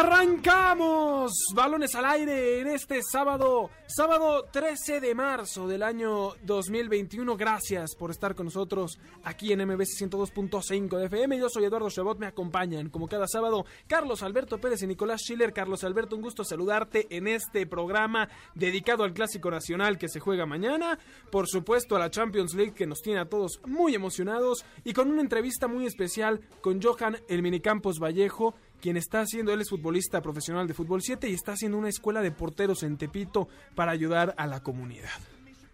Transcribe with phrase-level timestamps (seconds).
[0.00, 7.36] Arrancamos balones al aire en este sábado, sábado 13 de marzo del año 2021.
[7.36, 11.38] Gracias por estar con nosotros aquí en MBC 102.5 de FM.
[11.38, 15.52] Yo soy Eduardo Chabot, me acompañan como cada sábado Carlos Alberto Pérez y Nicolás Schiller.
[15.52, 20.46] Carlos Alberto, un gusto saludarte en este programa dedicado al Clásico Nacional que se juega
[20.46, 20.98] mañana.
[21.30, 25.10] Por supuesto a la Champions League que nos tiene a todos muy emocionados y con
[25.10, 30.20] una entrevista muy especial con Johan El Minicampos Vallejo quien está haciendo, él es futbolista
[30.20, 34.34] profesional de Fútbol 7 y está haciendo una escuela de porteros en Tepito para ayudar
[34.36, 35.10] a la comunidad.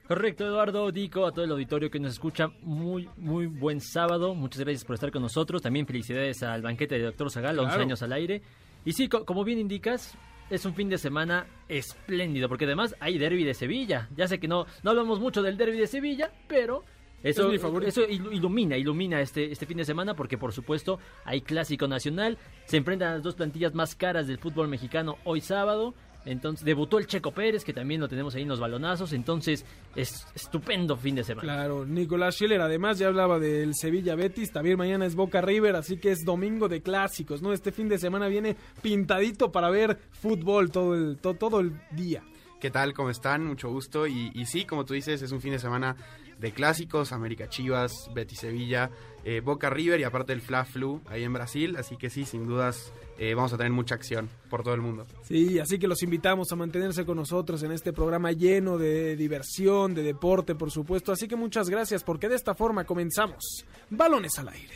[0.06, 4.34] Correcto, Eduardo, Dico, a todo el auditorio que nos escucha, muy, muy buen sábado.
[4.34, 5.62] Muchas gracias por estar con nosotros.
[5.62, 8.41] También felicidades al banquete de Doctor Zagal, 11 años al aire.
[8.84, 10.17] Y sí, como bien indicas,
[10.48, 14.08] es un fin de semana espléndido, porque además hay derby de Sevilla.
[14.17, 16.84] Ya sé que no, no hablamos mucho del derby de Sevilla, pero
[17.22, 17.50] eso,
[17.81, 22.77] eso ilumina, ilumina este, este fin de semana porque por supuesto hay clásico nacional, se
[22.77, 25.95] enfrentan las dos plantillas más caras del fútbol mexicano hoy sábado.
[26.27, 29.12] Entonces debutó el Checo Pérez, que también lo tenemos ahí en los balonazos.
[29.12, 29.64] Entonces
[29.95, 31.45] es estupendo fin de semana.
[31.45, 34.51] Claro, Nicolás Schiller además ya hablaba del Sevilla Betis.
[34.51, 37.53] También mañana es Boca River, así que es domingo de clásicos, ¿no?
[37.53, 42.25] Este fin de semana viene pintadito para ver fútbol todo el, todo el día.
[42.67, 42.95] ¿Qué tal?
[42.95, 43.47] ¿Cómo están?
[43.47, 44.09] Mucho gusto.
[44.09, 45.95] Y, y sí, como tú dices, es un fin de semana
[46.41, 48.91] de clásicos, América Chivas, Betis Sevilla,
[49.25, 52.45] eh, Boca River y aparte el Fla Flu ahí en Brasil, así que sí, sin
[52.48, 55.06] dudas eh, vamos a tener mucha acción por todo el mundo.
[55.23, 59.95] Sí, así que los invitamos a mantenerse con nosotros en este programa lleno de diversión,
[59.95, 63.64] de deporte, por supuesto, así que muchas gracias porque de esta forma comenzamos.
[63.91, 64.75] Balones al aire.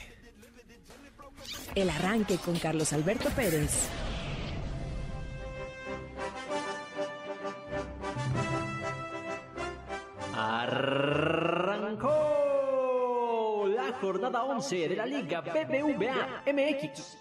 [1.74, 3.90] El arranque con Carlos Alberto Pérez.
[10.70, 12.06] Arrancó
[13.66, 17.18] la jornada 11 de la Liga BBVA MX.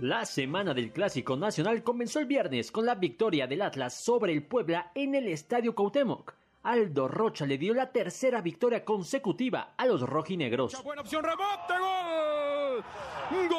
[0.00, 4.42] La semana del Clásico Nacional comenzó el viernes con la victoria del Atlas sobre el
[4.42, 6.34] Puebla en el Estadio Cuauhtémoc.
[6.64, 10.82] Aldo Rocha le dio la tercera victoria consecutiva a los rojinegros.
[10.82, 12.82] Buena opción, rebote, gol.
[13.48, 13.56] Gol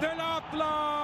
[0.00, 1.03] del Atlas.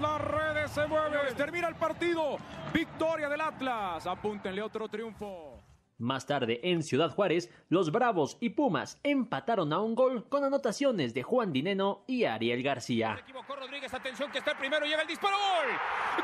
[0.00, 1.18] La red se mueve.
[1.36, 2.36] Termina el partido.
[2.72, 4.06] Victoria del Atlas.
[4.06, 5.64] Apúntenle otro triunfo.
[5.98, 11.12] Más tarde, en Ciudad Juárez, los Bravos y Pumas empataron a un gol con anotaciones
[11.12, 13.16] de Juan Dineno y Ariel García.
[13.16, 15.66] Se equivocó Rodríguez, atención que está el primero, llega el disparo, gol.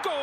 [0.04, 0.14] ¡Gol!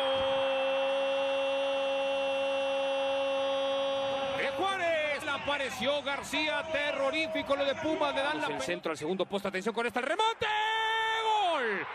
[4.38, 8.46] De Juárez, la apareció García, terrorífico lo de Pumas, le dan la...
[8.46, 10.46] El centro al segundo posto, atención con esta, el remate,
[11.24, 11.62] gol.
[11.62, 11.86] ¡Gol!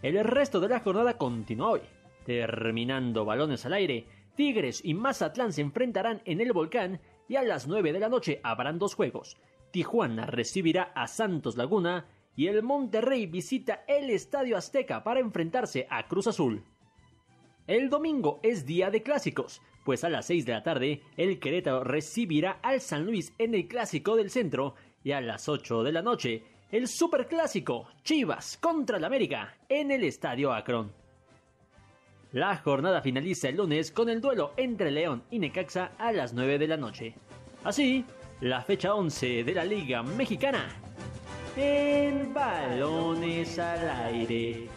[0.00, 1.80] El resto de la jornada continúa hoy.
[2.24, 7.66] Terminando balones al aire, Tigres y Mazatlán se enfrentarán en el volcán y a las
[7.66, 9.36] 9 de la noche habrán dos juegos.
[9.72, 16.06] Tijuana recibirá a Santos Laguna y el Monterrey visita el Estadio Azteca para enfrentarse a
[16.06, 16.62] Cruz Azul.
[17.66, 21.82] El domingo es día de clásicos, pues a las 6 de la tarde el Querétaro
[21.82, 26.02] recibirá al San Luis en el Clásico del Centro y a las 8 de la
[26.02, 30.92] noche el superclásico Chivas contra el América en el Estadio Akron.
[32.32, 36.58] La jornada finaliza el lunes con el duelo entre León y Necaxa a las 9
[36.58, 37.14] de la noche.
[37.64, 38.04] Así,
[38.40, 40.68] la fecha 11 de la Liga Mexicana.
[41.56, 44.68] En balones al aire.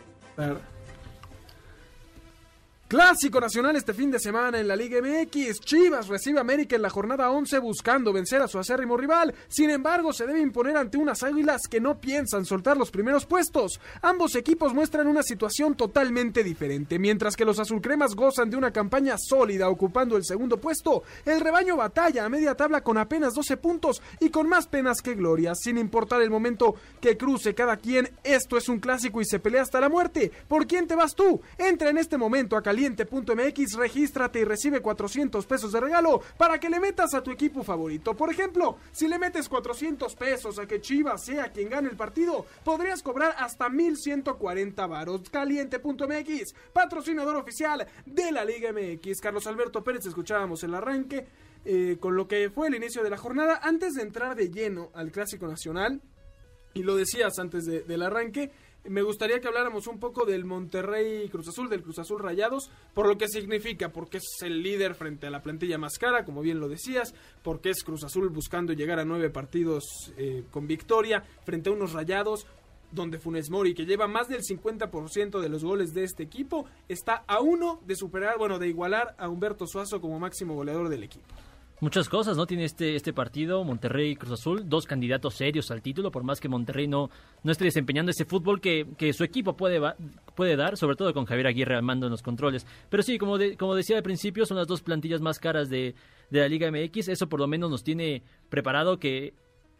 [2.91, 5.61] Clásico nacional este fin de semana en la Liga MX.
[5.61, 9.33] Chivas recibe a América en la jornada 11 buscando vencer a su acérrimo rival.
[9.47, 13.79] Sin embargo, se debe imponer ante unas águilas que no piensan soltar los primeros puestos.
[14.01, 16.99] Ambos equipos muestran una situación totalmente diferente.
[16.99, 21.77] Mientras que los azulcremas gozan de una campaña sólida ocupando el segundo puesto, el rebaño
[21.77, 25.59] batalla a media tabla con apenas 12 puntos y con más penas que glorias.
[25.61, 29.61] Sin importar el momento que cruce cada quien, esto es un clásico y se pelea
[29.61, 30.29] hasta la muerte.
[30.49, 31.39] ¿Por quién te vas tú?
[31.57, 36.59] Entra en este momento a Cali caliente.mx, regístrate y recibe 400 pesos de regalo para
[36.59, 38.15] que le metas a tu equipo favorito.
[38.15, 42.45] Por ejemplo, si le metes 400 pesos a que Chivas sea quien gane el partido,
[42.63, 45.21] podrías cobrar hasta 1140 varos.
[45.29, 49.21] Caliente.mx, patrocinador oficial de la Liga MX.
[49.21, 51.27] Carlos Alberto Pérez, escuchábamos el arranque
[51.63, 53.59] eh, con lo que fue el inicio de la jornada.
[53.61, 56.01] Antes de entrar de lleno al Clásico Nacional,
[56.73, 58.49] y lo decías antes de- del arranque,
[58.87, 63.07] me gustaría que habláramos un poco del Monterrey Cruz Azul, del Cruz Azul Rayados, por
[63.07, 66.59] lo que significa, porque es el líder frente a la plantilla más cara, como bien
[66.59, 67.13] lo decías,
[67.43, 71.93] porque es Cruz Azul buscando llegar a nueve partidos eh, con victoria frente a unos
[71.93, 72.47] Rayados,
[72.91, 77.23] donde Funes Mori, que lleva más del 50% de los goles de este equipo, está
[77.27, 81.33] a uno de superar, bueno, de igualar a Humberto Suazo como máximo goleador del equipo.
[81.81, 82.45] Muchas cosas, ¿no?
[82.45, 86.39] Tiene este, este partido, Monterrey y Cruz Azul, dos candidatos serios al título, por más
[86.39, 87.09] que Monterrey no,
[87.43, 89.95] no esté desempeñando ese fútbol que, que su equipo puede, va-
[90.35, 92.67] puede dar, sobre todo con Javier Aguirre al mando en los controles.
[92.89, 95.95] Pero sí, como, de- como decía al principio, son las dos plantillas más caras de,
[96.29, 97.07] de la Liga MX.
[97.07, 99.33] Eso por lo menos nos tiene preparado que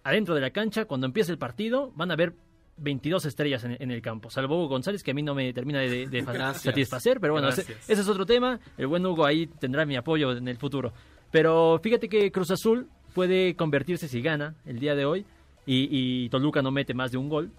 [0.03, 2.33] adentro de la cancha, cuando empiece el partido, van a haber
[2.77, 5.81] 22 estrellas en, en el campo, salvo Hugo González, que a mí no me termina
[5.81, 6.07] de,
[6.55, 7.49] satisfacer, pero bueno,
[7.87, 8.59] ese es otro tema.
[8.75, 10.91] El buen Hugo ahí tendrá mi apoyo en el futuro.
[11.31, 15.25] Pero fíjate que Cruz Azul puede convertirse si gana el día de hoy
[15.65, 17.51] y, y Toluca no mete más de un gol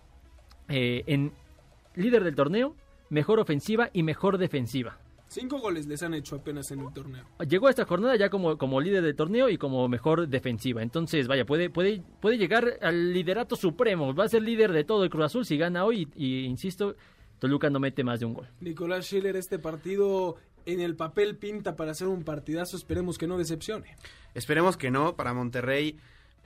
[0.69, 1.33] eh, en
[1.95, 2.75] líder del torneo,
[3.11, 4.99] mejor ofensiva y mejor defensiva.
[5.29, 7.25] Cinco goles les han hecho apenas en el torneo.
[7.49, 10.83] Llegó a esta jornada ya como, como líder del torneo y como mejor defensiva.
[10.83, 14.15] Entonces, vaya, puede, puede, puede llegar al liderato supremo.
[14.15, 16.07] Va a ser líder de todo el Cruz Azul si gana hoy.
[16.15, 16.97] Y, y, insisto,
[17.39, 18.47] Toluca no mete más de un gol.
[18.61, 20.37] Nicolás Schiller, este partido
[20.67, 23.97] en el papel pinta para hacer un partidazo, esperemos que no decepcione.
[24.35, 25.99] Esperemos que no, para Monterrey,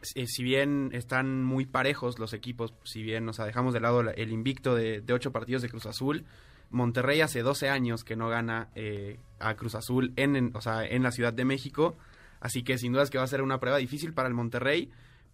[0.03, 4.33] si bien están muy parejos los equipos, si bien nos dejamos de lado la- el
[4.33, 6.25] invicto de, ocho partidos de Cruz Azul,
[6.71, 11.03] Monterrey hace 12 años que no gana eh, a Cruz Azul en, o sea, en
[11.03, 11.97] la Ciudad de México,
[12.41, 14.91] así que sin dudas que va a ser una prueba difícil para el Monterrey,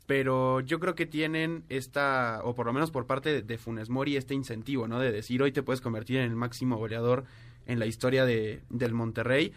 [0.06, 3.88] pero yo creo que tienen esta, o por lo menos por parte de, de Funes
[3.88, 4.98] Mori, este incentivo, ¿no?
[4.98, 7.24] De decir, hoy te puedes convertir en el máximo goleador
[7.66, 9.52] en la historia de, del Monterrey.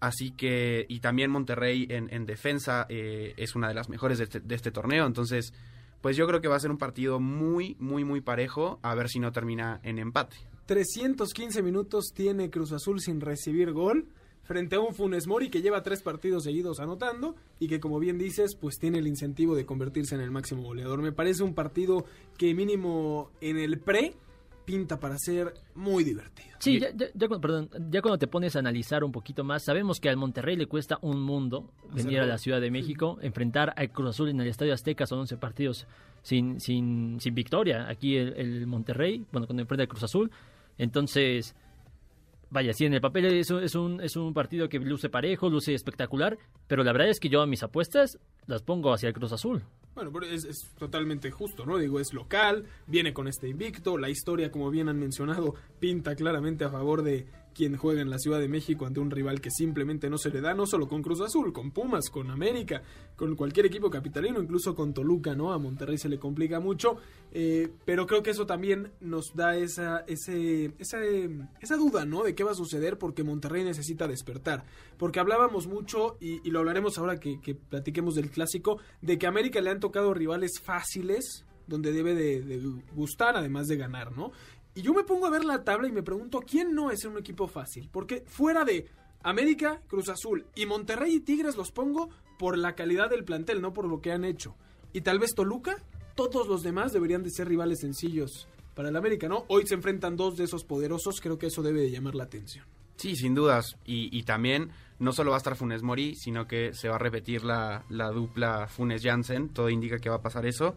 [0.00, 4.24] Así que, y también Monterrey en, en defensa eh, es una de las mejores de
[4.24, 5.06] este, de este torneo.
[5.06, 5.52] Entonces,
[6.00, 8.78] pues yo creo que va a ser un partido muy, muy, muy parejo.
[8.82, 10.36] A ver si no termina en empate.
[10.66, 14.06] 315 minutos tiene Cruz Azul sin recibir gol
[14.42, 18.16] frente a un Funes Mori que lleva tres partidos seguidos anotando y que como bien
[18.16, 21.02] dices pues tiene el incentivo de convertirse en el máximo goleador.
[21.02, 22.06] Me parece un partido
[22.36, 24.14] que mínimo en el pre
[24.68, 26.54] pinta para ser muy divertido.
[26.58, 29.64] Sí, ya, ya- ya cuando, perdón, ya cuando te pones a analizar un poquito más,
[29.64, 33.72] sabemos que al Monterrey le cuesta un mundo venir a la Ciudad de México, enfrentar
[33.76, 35.86] al Cruz Azul en el Estadio Azteca, son 11 partidos
[36.22, 37.88] sin, sin, sin victoria.
[37.88, 40.30] Aquí el, el Monterrey, bueno, cuando enfrenta al Cruz Azul,
[40.76, 41.54] entonces,
[42.50, 45.48] vaya, sí, en el papel es, un- es, un, es un partido que luce parejo,
[45.48, 46.36] luce espectacular,
[46.66, 49.62] pero la verdad es que yo a mis apuestas las pongo hacia el Cruz Azul.
[49.98, 51.76] Bueno, pero es, es totalmente justo, ¿no?
[51.76, 56.62] Digo, es local, viene con este invicto, la historia, como bien han mencionado, pinta claramente
[56.64, 57.26] a favor de
[57.58, 60.40] quien juega en la Ciudad de México ante un rival que simplemente no se le
[60.40, 62.84] da, no solo con Cruz Azul, con Pumas, con América,
[63.16, 65.52] con cualquier equipo capitalino, incluso con Toluca, ¿no?
[65.52, 66.98] A Monterrey se le complica mucho,
[67.32, 70.98] eh, pero creo que eso también nos da esa, ese, esa,
[71.60, 72.22] esa duda, ¿no?
[72.22, 74.64] De qué va a suceder porque Monterrey necesita despertar.
[74.96, 79.26] Porque hablábamos mucho, y, y lo hablaremos ahora que, que platiquemos del clásico, de que
[79.26, 82.58] a América le han tocado rivales fáciles, donde debe de, de
[82.94, 84.32] gustar, además de ganar, ¿no?
[84.78, 87.18] Y yo me pongo a ver la tabla y me pregunto, ¿quién no es un
[87.18, 87.88] equipo fácil?
[87.90, 88.86] Porque fuera de
[89.24, 93.72] América, Cruz Azul y Monterrey y Tigres los pongo por la calidad del plantel, no
[93.72, 94.54] por lo que han hecho.
[94.92, 95.82] Y tal vez Toluca,
[96.14, 99.46] todos los demás deberían de ser rivales sencillos para el América, ¿no?
[99.48, 102.64] Hoy se enfrentan dos de esos poderosos, creo que eso debe de llamar la atención.
[102.94, 103.76] Sí, sin dudas.
[103.84, 104.70] Y, y también
[105.00, 108.12] no solo va a estar Funes Mori, sino que se va a repetir la, la
[108.12, 109.48] dupla Funes Jansen.
[109.48, 110.76] Todo indica que va a pasar eso.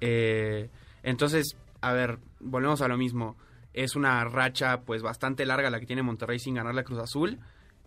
[0.00, 0.70] Eh,
[1.02, 3.36] entonces, a ver, volvemos a lo mismo.
[3.74, 7.38] Es una racha pues bastante larga la que tiene Monterrey sin ganar la Cruz Azul.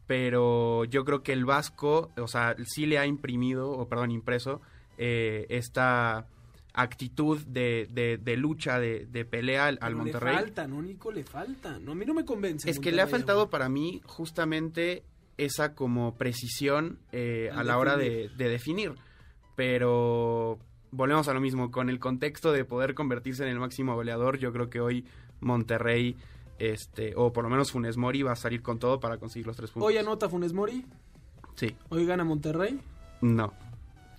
[0.07, 4.61] Pero yo creo que el Vasco, o sea, sí le ha imprimido, o perdón, impreso,
[4.99, 6.27] eh, esta
[6.73, 10.35] actitud de, de- de lucha, de, de pelea al, Monterrey.
[10.35, 11.11] Le falta, ¿no, Nico?
[11.11, 11.79] Le falta.
[11.79, 12.69] No, a mí no me convence.
[12.69, 15.03] Es que le ha faltado para mí justamente
[15.37, 18.93] esa como precisión eh, a la hora de definir.
[19.55, 20.59] Pero
[20.95, 24.51] volvemos a lo mismo, con el contexto de poder convertirse en el máximo goleador, yo
[24.53, 25.05] creo que hoy
[25.41, 26.15] Monterrey,
[26.59, 29.55] este, o por lo menos Funes Mori va a salir con todo para conseguir los
[29.57, 29.87] tres puntos.
[29.87, 30.85] Hoy anota Funes Mori,
[31.55, 32.79] Sí, hoy gana Monterrey,
[33.21, 33.53] no,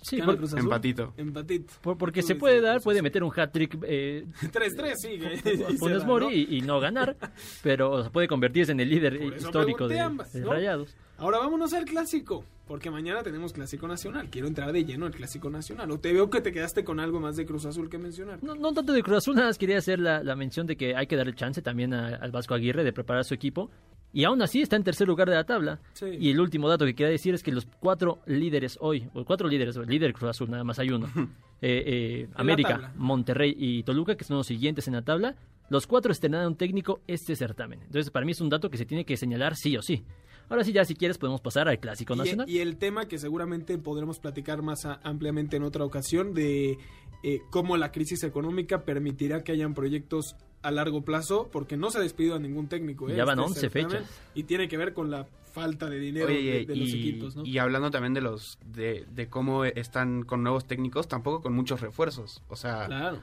[0.01, 0.63] Sí, gana por- Cruz Azul.
[0.65, 1.13] empatito.
[1.17, 1.73] Empatito.
[1.81, 5.63] por- porque se puede dar, puede meter un hat-trick eh, 3-3, sí.
[5.63, 7.17] a Funes Mori y, y no ganar,
[7.63, 10.51] pero o sea, puede convertirse en el líder histórico de, ambas, de ¿no?
[10.53, 10.95] Rayados.
[11.17, 14.29] Ahora vámonos al clásico, porque mañana tenemos clásico nacional.
[14.29, 15.89] Quiero entrar de lleno al clásico nacional.
[15.91, 18.43] O te veo que te quedaste con algo más de Cruz Azul que mencionar.
[18.43, 20.95] No, no tanto de Cruz Azul, nada más quería hacer la, la mención de que
[20.95, 23.69] hay que darle chance también a- al Vasco Aguirre de preparar su equipo
[24.13, 25.79] Y aún así está en tercer lugar de la tabla.
[25.93, 26.05] Sí.
[26.19, 29.47] Y el último dato que quería decir es que los cuatro líderes hoy, o cuatro
[29.47, 31.07] líderes, el líder Cruz Azul nada más hay uno,
[31.61, 32.93] eh, eh, América.
[32.95, 35.35] Monterrey y Toluca, que son los siguientes en la tabla,
[35.69, 37.81] los cuatro estrenaron técnico este certamen.
[37.81, 40.03] Entonces para mí es un dato que se tiene que señalar sí o sí.
[40.49, 42.49] Ahora sí, ya si quieres podemos pasar al Clásico Y, Nacional.
[42.49, 46.77] y el tema que seguramente podremos platicar más a- ampliamente en otra ocasión de
[47.23, 51.97] eh, cómo la crisis económica permitirá que hayan proyectos a largo plazo, porque no se
[51.97, 53.09] ha despedido a ningún técnico.
[53.09, 53.15] ¿eh?
[53.15, 54.21] Ya van Este 11 certamen, fechas.
[54.35, 57.35] Y tiene que ver con la falta de dinero Oye, de, de los y, equipos,
[57.35, 57.43] ¿no?
[57.45, 61.81] y hablando también de los de, de cómo están con nuevos técnicos, tampoco con muchos
[61.81, 62.41] refuerzos.
[62.47, 63.21] O sea, Claro.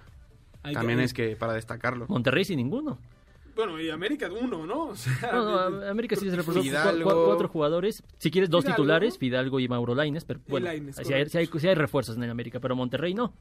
[0.63, 2.07] Hay también que- es que para destacarlo.
[2.09, 2.99] Monterrey sin ninguno.
[3.55, 4.87] Bueno, y América uno, ¿no?
[4.89, 5.59] O sea, No,
[5.89, 7.11] América sí se reforzó cu- Fidalgo.
[7.11, 8.03] cu- cuatro jugadores.
[8.19, 8.77] Si quieres dos Fidalgo.
[8.83, 10.25] titulares, Fidalgo y Mauro Laines.
[10.25, 13.33] Pero bueno, Lainez, sí hay, sí hay- refuerzos en el América, pero Monterrey no.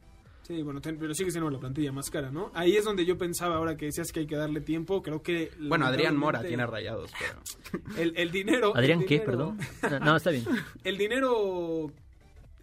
[0.44, 2.52] Sí, bueno, ten- pero sigue siendo la plantilla más cara, ¿no?
[2.54, 5.02] Ahí es donde yo pensaba ahora que decías que hay que darle tiempo.
[5.02, 5.52] Creo que.
[5.60, 7.82] Bueno, Adrián Mora tiene rayados, pero...
[7.98, 8.74] El, el dinero.
[8.76, 10.00] ¿Adrián el qué, dinero- perdón?
[10.02, 10.44] No, no, está bien.
[10.84, 11.92] El dinero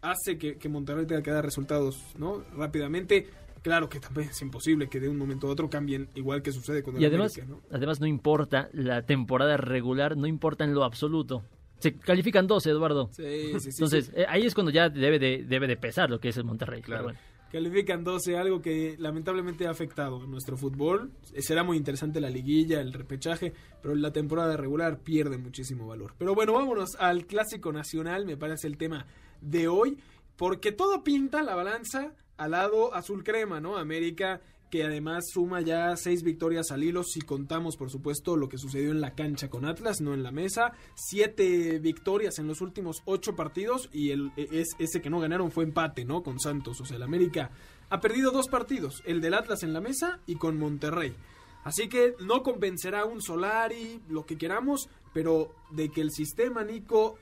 [0.03, 2.43] hace que, que Monterrey tenga que dar resultados, ¿no?
[2.57, 3.29] Rápidamente.
[3.63, 6.83] Claro que también es imposible que de un momento a otro cambien, igual que sucede
[6.83, 7.77] con el Y además, América, ¿no?
[7.77, 11.43] además no importa la temporada regular, no importa en lo absoluto.
[11.79, 13.09] Se califican 12, Eduardo.
[13.13, 13.69] Sí, sí, sí.
[13.73, 14.13] Entonces, sí.
[14.17, 16.83] eh, ahí es cuando ya debe de, debe de pesar lo que es el Monterrey.
[16.83, 17.05] Claro.
[17.05, 17.19] Bueno.
[17.51, 21.11] Califican 12, algo que lamentablemente ha afectado a nuestro fútbol.
[21.33, 23.53] Eh, Será muy interesante la liguilla, el repechaje,
[23.83, 26.15] pero la temporada regular pierde muchísimo valor.
[26.17, 29.07] Pero bueno, vámonos al clásico nacional, me parece el tema
[29.41, 29.99] de hoy,
[30.37, 33.77] porque todo pinta la balanza al lado azul crema, ¿no?
[33.77, 38.57] América que además suma ya seis victorias al hilo si contamos por supuesto lo que
[38.57, 43.03] sucedió en la cancha con Atlas, no en la mesa, siete victorias en los últimos
[43.05, 46.23] ocho partidos y el es, ese que no ganaron fue empate, ¿no?
[46.23, 47.51] Con Santos, o sea, el América
[47.91, 51.15] ha perdido dos partidos, el del Atlas en la mesa y con Monterrey.
[51.63, 57.19] Así que no convencerá un Solari, lo que queramos, pero de que el sistema Nico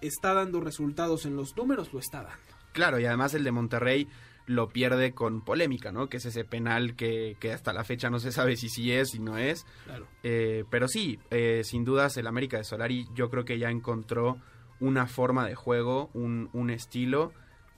[0.00, 2.52] está dando resultados en los números, lo está dando.
[2.72, 4.08] Claro, y además el de Monterrey
[4.46, 6.08] lo pierde con polémica, ¿no?
[6.08, 9.10] Que es ese penal que, que hasta la fecha no se sabe si sí es,
[9.10, 9.64] si no es.
[9.84, 10.06] Claro.
[10.22, 14.38] Eh, pero sí, eh, sin dudas el América de Solari yo creo que ya encontró
[14.80, 17.32] una forma de juego, un, un estilo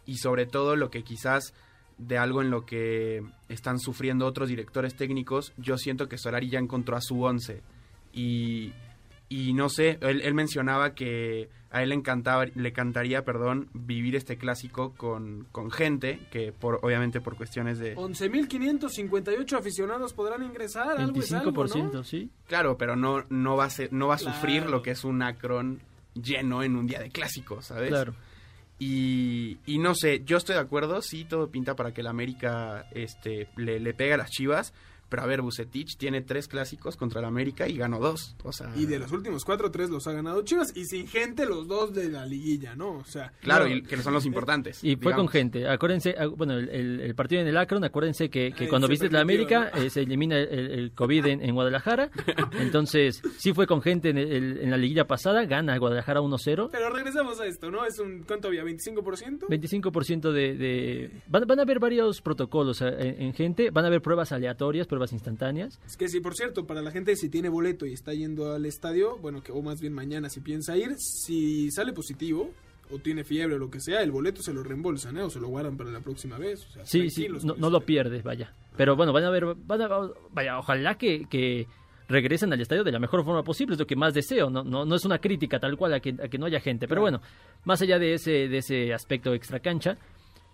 [0.06, 1.52] y sobre todo lo que quizás
[1.98, 6.58] de algo en lo que están sufriendo otros directores técnicos, yo siento que Solari ya
[6.58, 7.62] encontró a su once
[8.12, 8.72] y,
[9.34, 14.14] y no sé, él, él mencionaba que a él le encantaba, le encantaría, perdón, vivir
[14.14, 21.00] este clásico con, con gente que por obviamente por cuestiones de 11.558 aficionados podrán ingresar,
[21.00, 22.04] algo es algo, 25%, ¿no?
[22.04, 22.30] sí.
[22.46, 25.20] Claro, pero no, no va a ser, no va a sufrir lo que es un
[25.20, 25.80] Akron
[26.14, 27.88] lleno en un día de clásico, ¿sabes?
[27.88, 28.14] Claro.
[28.78, 32.86] Y, y no sé, yo estoy de acuerdo, sí, todo pinta para que el América
[32.92, 34.72] este, le, le pegue a las chivas.
[35.14, 38.34] Pero a ver, Bucetich tiene tres clásicos contra el América y ganó dos.
[38.42, 40.76] O sea, Y de los últimos cuatro, tres los ha ganado Chivas.
[40.76, 42.94] Y sin gente, los dos de la liguilla, ¿no?
[42.98, 44.82] O sea, claro, y que son los importantes.
[44.82, 45.68] Y fue con gente.
[45.68, 48.88] Acuérdense, ah, bueno, el, el- el partido en el Akron, acuérdense que, que Ay, cuando
[48.88, 52.10] se visites la América eh, se elimina el, el COVID en, en Guadalajara.
[52.58, 56.70] Entonces, sí fue con gente en, el- en la liguilla pasada, gana Guadalajara 1-0.
[56.72, 57.84] Pero regresamos a esto, ¿no?
[57.84, 58.64] Es un, ¿cuánto había?
[58.64, 59.46] ¿25%?
[59.48, 60.54] 25% de...
[60.56, 64.32] de- Van, van a haber varios protocolos eh, en, en gente, van a haber pruebas
[64.32, 65.80] aleatorias, pruebas instantáneas.
[65.86, 68.64] Es que sí, por cierto, para la gente si tiene boleto y está yendo al
[68.66, 72.50] estadio, bueno, que o más bien mañana si piensa ir, si sale positivo
[72.90, 75.22] o tiene fiebre o lo que sea, el boleto se lo reembolsan, ¿eh?
[75.22, 76.66] O se lo guardan para la próxima vez.
[76.66, 78.52] O sea, Sí, sí, tranquilos no, lo pierdes, vaya.
[78.76, 79.88] Pero bueno, van a ver, van a,
[80.32, 81.66] vaya, ojalá que, que
[82.08, 84.84] regresen al estadio de la mejor forma posible, es lo que más deseo, no, no,
[84.84, 87.18] no es una crítica tal cual a que, a que no haya gente, pero Claro.
[87.18, 87.34] bueno,
[87.64, 89.96] más allá de ese, de ese aspecto extra cancha,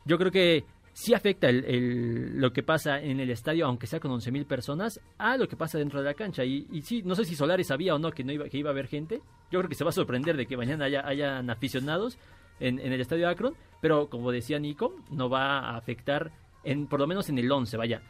[0.05, 4.11] yo creo que sí afecta el, lo que pasa en el estadio, aunque sea con
[4.11, 6.45] 11.000 personas, a lo que pasa dentro de la cancha.
[6.45, 8.71] Y, y sí, no sé si Solari sabía o no que, no iba, que iba
[8.71, 9.23] a haber gente.
[9.51, 12.19] Yo creo que se va a sorprender de que mañana haya, hayan aficionados
[12.61, 16.33] en, en el estadio Akron, pero como decía Nico, no va a afectar,
[16.65, 18.03] en, por lo menos en el 11, vaya.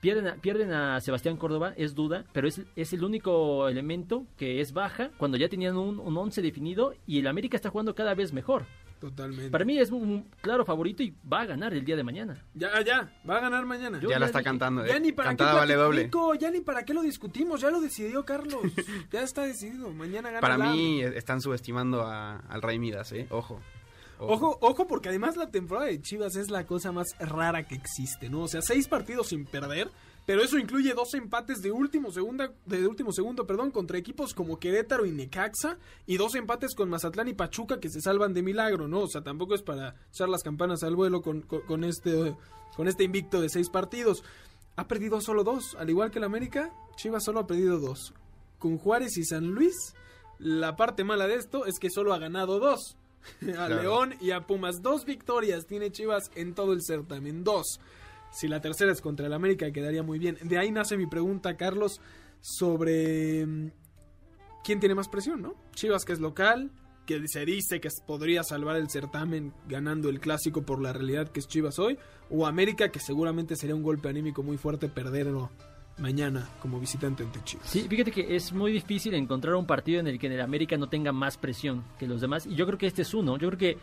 [0.00, 4.60] Pierden a, pierden a Sebastián Córdoba, es duda, pero es, es el único elemento que
[4.60, 8.14] es baja cuando ya tenían un, un 11 definido y el América está jugando cada
[8.14, 8.64] vez mejor.
[9.00, 9.50] Totalmente.
[9.50, 12.44] Para mí es un claro favorito y va a ganar el día de mañana.
[12.54, 13.98] Ya, ya, va a ganar mañana.
[14.00, 14.88] Yo Ya ya la está dije- cantando, ¿eh?
[14.88, 16.04] Ya ni para Cantada qué vale doble.
[16.04, 18.60] Nico, ya ni para qué lo discutimos, ya lo decidió Carlos.
[19.12, 23.26] ya está decidido, mañana gana Para mí están subestimando a- al Rey Midas, ¿eh?
[23.30, 23.60] Ojo.
[24.20, 28.28] Ojo, ojo, porque además la temporada de Chivas es la cosa más rara que existe,
[28.28, 28.40] ¿no?
[28.42, 29.90] O sea, seis partidos sin perder,
[30.28, 34.58] pero eso incluye dos empates de último segunda, de último segundo, perdón, contra equipos como
[34.58, 38.88] Querétaro y Necaxa, y dos empates con Mazatlán y Pachuca que se salvan de milagro,
[38.88, 39.00] ¿no?
[39.00, 42.36] O sea, tampoco es para echar las campanas al vuelo con, con, con este
[42.76, 44.22] con este invicto de seis partidos.
[44.76, 48.12] Ha perdido solo dos, al igual que el América, Chivas solo ha perdido dos.
[48.58, 49.94] con Juárez y San Luis.
[50.38, 52.98] La parte mala de esto es que solo ha ganado dos.
[53.58, 54.82] A León y a Pumas.
[54.82, 57.44] Dos victorias tiene Chivas en todo el certamen.
[57.44, 57.80] Dos.
[58.30, 60.38] Si la tercera es contra el América, quedaría muy bien.
[60.42, 62.00] De ahí nace mi pregunta, Carlos,
[62.40, 63.70] sobre mm,
[64.64, 65.54] quién tiene más presión, ¿no?
[65.74, 66.70] Chivas, que es local,
[67.06, 71.40] que se dice que podría salvar el certamen ganando el clásico por la realidad que
[71.40, 71.98] es Chivas hoy,
[72.30, 75.50] o América, que seguramente sería un golpe anímico muy fuerte perderlo
[75.96, 77.66] mañana como visitante ante Chivas.
[77.68, 80.76] Sí, fíjate que es muy difícil encontrar un partido en el que en el América
[80.76, 83.38] no tenga más presión que los demás, y yo creo que este es uno.
[83.38, 83.78] Yo creo que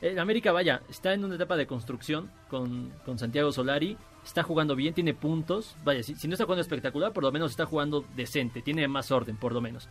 [0.00, 4.76] el América, vaya, está en una etapa de construcción con, con Santiago Solari, está jugando
[4.76, 8.04] bien, tiene puntos, vaya, si, si no está jugando espectacular, por lo menos está jugando
[8.14, 9.88] decente, tiene más orden, por lo menos.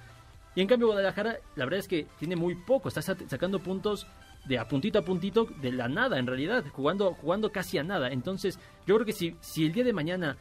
[0.55, 4.07] Y en cambio Guadalajara, la verdad es que tiene muy poco, está sacando puntos
[4.45, 8.09] de a puntito a puntito de la nada en realidad, jugando, jugando casi a nada.
[8.09, 10.37] Entonces, yo creo que si, si el día de mañana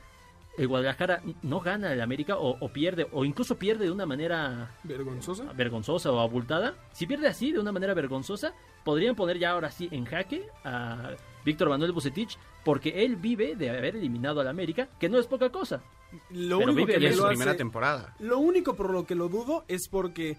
[0.57, 5.53] el Guadalajara no gana el América o, pierde, o incluso pierde de una manera vergonzosa.
[5.53, 9.89] vergonzosa o abultada, si pierde así de una manera vergonzosa, podrían poner ya ahora sí
[9.91, 11.13] en jaque a
[11.45, 15.51] Víctor Manuel Bucetich, porque él vive de haber eliminado al América, que no es poca
[15.51, 15.83] cosa.
[16.31, 18.15] Lo único que su primera temporada.
[18.21, 20.37] Lo único por lo que lo dudo es porque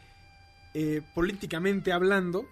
[0.73, 2.45] eh, políticamente hablando,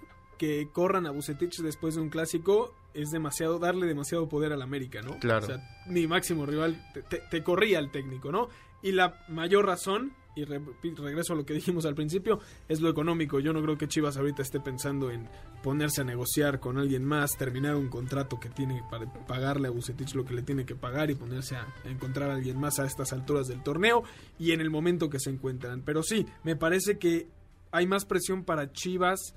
[0.43, 5.01] que corran a Bucetich después de un clásico es demasiado, darle demasiado poder al América,
[5.01, 5.17] ¿no?
[5.19, 5.45] Claro.
[5.45, 6.85] O sea, mi máximo rival
[7.31, 8.50] te, corría al técnico, ¿no?
[8.81, 13.39] Y la mayor razón, y regreso a lo que dijimos al principio, es lo económico.
[13.39, 15.29] Yo no creo que Chivas ahorita esté pensando en
[15.63, 20.13] ponerse a negociar con alguien más, terminar un contrato que tiene para pagarle a Bucetich
[20.13, 23.13] lo que le tiene que pagar y ponerse a encontrar a alguien más a estas
[23.13, 24.03] alturas del torneo
[24.38, 25.83] y en el momento que se encuentran.
[25.85, 27.29] Pero sí, me parece que
[27.71, 29.33] hay más presión para Chivas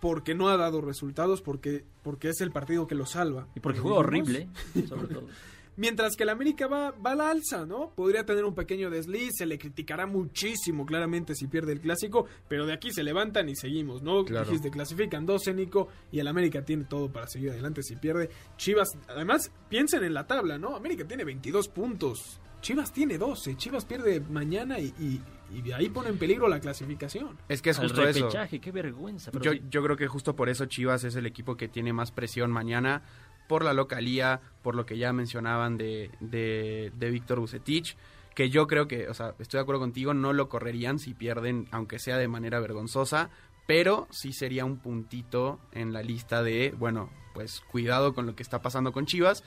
[0.00, 3.48] porque no ha dado resultados, porque, porque es el partido que lo salva.
[3.54, 4.48] Y porque juega horrible,
[4.88, 5.26] sobre todo.
[5.78, 7.90] Mientras que el América va, va a la alza, ¿no?
[7.94, 12.64] Podría tener un pequeño desliz, se le criticará muchísimo claramente si pierde el clásico, pero
[12.64, 14.24] de aquí se levantan y seguimos, ¿no?
[14.24, 14.46] Claro.
[14.46, 18.30] Dijiste, clasifican dos, Nico, y el América tiene todo para seguir adelante si pierde.
[18.56, 20.76] Chivas, además, piensen en la tabla, ¿no?
[20.76, 25.20] América tiene 22 puntos, Chivas tiene 12, Chivas pierde mañana y, y,
[25.62, 27.38] de ahí pone en peligro la clasificación.
[27.48, 28.28] Es que es justo eso.
[28.60, 29.30] Qué vergüenza.
[29.40, 32.50] yo, yo creo que justo por eso Chivas es el equipo que tiene más presión
[32.50, 33.02] mañana,
[33.48, 37.96] por la localía, por lo que ya mencionaban de, de, de Víctor Bucetich
[38.36, 41.68] que yo creo que, o sea, estoy de acuerdo contigo, no lo correrían si pierden,
[41.70, 43.30] aunque sea de manera vergonzosa,
[43.66, 48.42] pero sí sería un puntito en la lista de, bueno, pues cuidado con lo que
[48.42, 49.42] está pasando con Chivas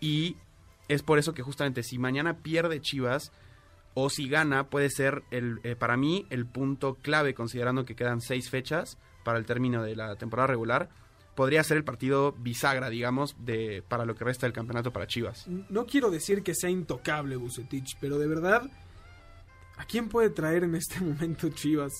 [0.00, 0.36] y
[0.88, 3.32] es por eso que justamente si mañana pierde Chivas
[3.94, 8.20] o si gana, puede ser el, eh, para mí el punto clave, considerando que quedan
[8.20, 10.90] seis fechas para el término de la temporada regular.
[11.34, 15.46] Podría ser el partido bisagra, digamos, de para lo que resta del campeonato para Chivas.
[15.68, 18.70] No quiero decir que sea intocable Bucetich, pero de verdad,
[19.76, 21.92] ¿a quién puede traer en este momento Chivas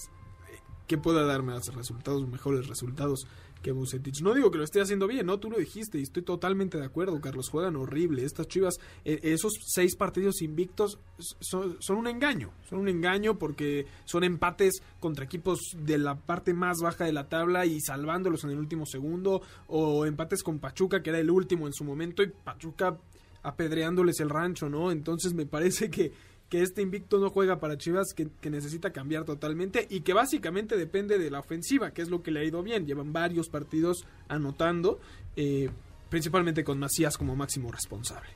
[0.86, 3.26] que pueda dar más resultados, mejores resultados?
[3.64, 4.22] Que.
[4.22, 6.84] No digo que lo esté haciendo bien, no, tú lo dijiste y estoy totalmente de
[6.84, 8.24] acuerdo, Carlos, juegan horrible.
[8.24, 11.00] Estas Chivas, eh, esos seis partidos invictos
[11.40, 16.78] son, un engaño, son un engaño porque son empates contra equipos de la parte más
[16.80, 21.10] baja de la tabla y salvándolos en el último segundo, o empates con Pachuca, que
[21.10, 22.98] era el último en su momento, y Pachuca
[23.42, 24.90] apedreándoles el rancho, ¿no?
[24.90, 26.12] Entonces me parece que
[26.48, 31.18] que este invicto no juega para Chivas, que, necesita cambiar totalmente y que básicamente depende
[31.18, 32.86] de la ofensiva, que es lo que le ha ido bien.
[32.86, 35.00] Llevan varios partidos anotando,
[35.36, 35.70] eh,
[36.10, 38.28] principalmente con Macías como máximo responsable.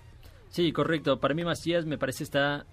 [0.48, 1.20] Sí, correcto.
[1.20, 2.66] Para mí Macías me parece está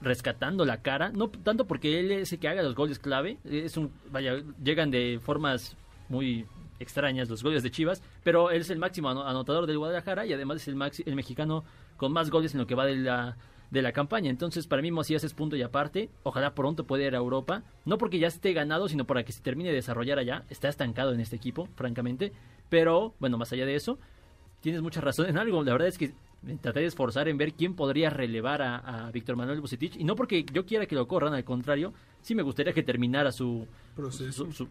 [0.00, 3.78] rescatando la cara, no tanto porque él es el que haga los goles clave, es
[3.78, 5.74] un vaya, llegan de formas
[6.10, 6.46] muy
[6.78, 10.58] extrañas los goles de Chivas, pero él es el máximo anotador del Guadalajara y además
[10.58, 11.64] es el, el mexicano
[11.96, 13.36] con más goles en lo que va de la
[13.70, 14.30] de la campaña.
[14.30, 16.10] Entonces, para mí Macías es punto y aparte.
[16.22, 17.62] Ojalá pronto pueda ir a Europa.
[17.84, 20.44] No porque ya esté ganado, sino para que se termine de desarrollar allá.
[20.50, 22.32] Está estancado en este equipo, francamente.
[22.68, 23.98] Pero, bueno, más allá de eso,
[24.60, 25.62] tienes mucha razón en algo.
[25.62, 26.14] La verdad es que
[26.60, 29.96] traté de esforzar en ver quién podría relevar a, Víctor Manuel Bucetich.
[29.96, 33.32] Y no porque yo quiera que lo corran, al contrario, sí me gustaría que terminara
[33.32, 33.66] su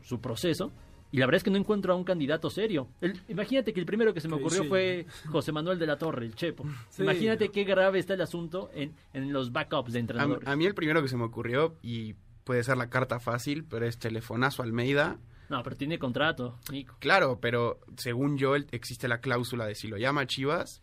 [0.04, 0.72] su proceso
[1.16, 2.90] y la verdad es que no encuentro a un candidato serio.
[3.30, 6.36] imagínate que el primero que se me ocurrió fue José Manuel de la Torre, el
[6.36, 6.66] Chepo.
[7.00, 10.46] Imagínate qué grave está el asunto en, en los backups de entrenadores.
[10.46, 13.86] A, mí el primero que se me ocurrió, y puede ser la carta fácil, pero
[13.86, 15.18] es telefonazo Almeida.
[15.48, 16.98] No, pero tiene contrato, Nico.
[17.00, 20.82] Claro, pero según yo existe la cláusula de si lo llama Chivas,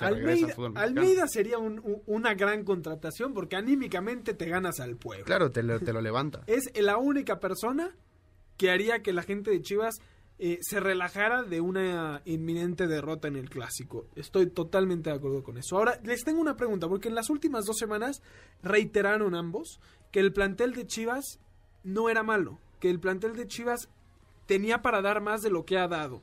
[0.00, 5.26] Almeida, Almeida, sería una gran contratación porque anímicamente te ganas al pueblo.
[5.26, 6.42] Claro, te lo, te lo levanta.
[6.46, 7.94] es la única persona
[8.56, 10.00] que haría que la gente de Chivas
[10.38, 14.06] eh, se relajara de una inminente derrota en el clásico.
[14.16, 15.76] Estoy totalmente de acuerdo con eso.
[15.76, 18.20] Ahora, les tengo una pregunta, porque en las últimas dos semanas
[18.62, 19.78] reiteraron ambos
[20.10, 21.38] que el plantel de Chivas
[21.84, 23.88] no era malo, que el plantel de Chivas
[24.46, 26.20] tenía para dar más de lo que ha dado.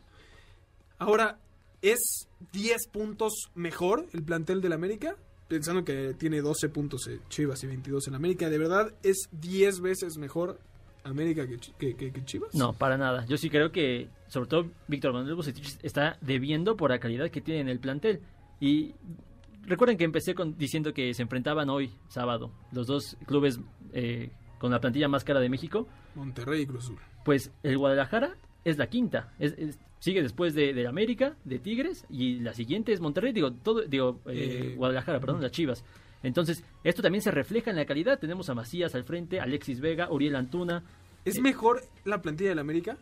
[0.97, 1.39] Ahora,
[1.81, 5.15] ¿es 10 puntos mejor el plantel del América?
[5.47, 9.81] Pensando que tiene 12 puntos eh, Chivas y 22 en América, ¿de verdad es 10
[9.81, 10.59] veces mejor
[11.03, 12.53] América que, que- que- que Chivas?
[12.55, 13.25] No, para nada.
[13.25, 17.41] Yo sí creo que, sobre todo, Víctor Manuel Bucetich está debiendo por la calidad que
[17.41, 18.21] tiene en el plantel.
[18.59, 18.93] Y
[19.63, 23.59] recuerden que empecé con, diciendo que se enfrentaban hoy, sábado, los dos clubes
[23.93, 25.87] eh, con la plantilla más cara de México.
[26.15, 26.97] Monterrey y Cruz Azul.
[27.25, 29.33] Pues el Guadalajara es la quinta.
[29.39, 33.51] Es, es- sigue después de, de América, de Tigres, y la siguiente es Monterrey, digo,
[33.51, 35.83] todo, digo eh, Eh, Guadalajara, perdón, las Chivas.
[36.23, 38.19] Entonces, esto también se refleja en la calidad.
[38.19, 40.83] Tenemos a Macías al frente, Alexis Vega, Uriel Antuna.
[41.25, 42.97] ¿Es Eh, mejor la plantilla del América?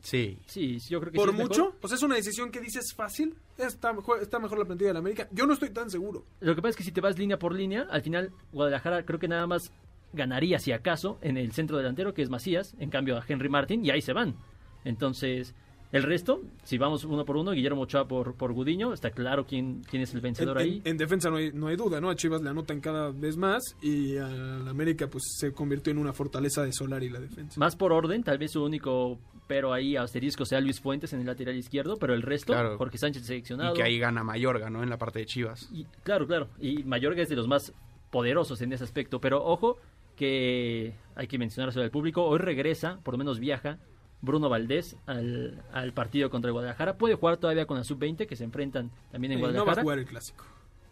[0.00, 0.36] Sí.
[0.46, 1.48] Sí, yo creo que ¿Por sí es mejor.
[1.50, 1.76] mucho?
[1.80, 3.34] O sea, es una decisión que dices fácil.
[3.56, 5.28] Está mejor, está mejor la plantilla del América.
[5.32, 6.24] Yo no estoy tan seguro.
[6.40, 9.18] Lo que pasa es que si te vas línea por línea, al final Guadalajara creo
[9.18, 9.72] que nada más
[10.12, 13.84] ganaría, si acaso, en el centro delantero, que es Macías, en cambio a Henry Martin,
[13.84, 14.36] y ahí se van.
[14.84, 15.54] Entonces,
[15.94, 19.82] el resto, si vamos uno por uno, Guillermo Ochoa por, por Gudiño, está claro quién,
[19.88, 20.82] quién es el En, vencedor en- ahí.
[20.84, 22.10] en defensa no hay, no hay duda, ¿no?
[22.10, 26.12] A Chivas le anotan cada vez más y al América pues se convirtió en una
[26.12, 27.58] fortaleza de Solari la defensa.
[27.60, 31.26] Más por orden, tal vez su único pero ahí asterisco sea Luis Fuentes en el
[31.26, 32.78] lateral izquierdo, pero el resto, Claro.
[32.78, 33.74] Jorge Sánchez seleccionado.
[33.74, 34.82] Y que ahí gana Mayorga, ¿no?
[34.82, 35.68] En la parte de Chivas.
[35.70, 36.48] Y- claro, claro.
[36.58, 37.72] Y Mayorga es de los más
[38.10, 39.20] poderosos en ese aspecto.
[39.20, 39.76] Pero ojo
[40.16, 42.24] que hay que mencionar sobre el público.
[42.24, 43.78] Hoy regresa, por lo menos viaja,
[44.24, 46.96] Bruno Valdés al, al partido contra el Guadalajara.
[46.96, 49.52] Puede jugar todavía con la sub-20 que se enfrentan también en Eh, no va a
[49.52, 49.82] Guadalajara.
[49.82, 50.44] jugar el clásico.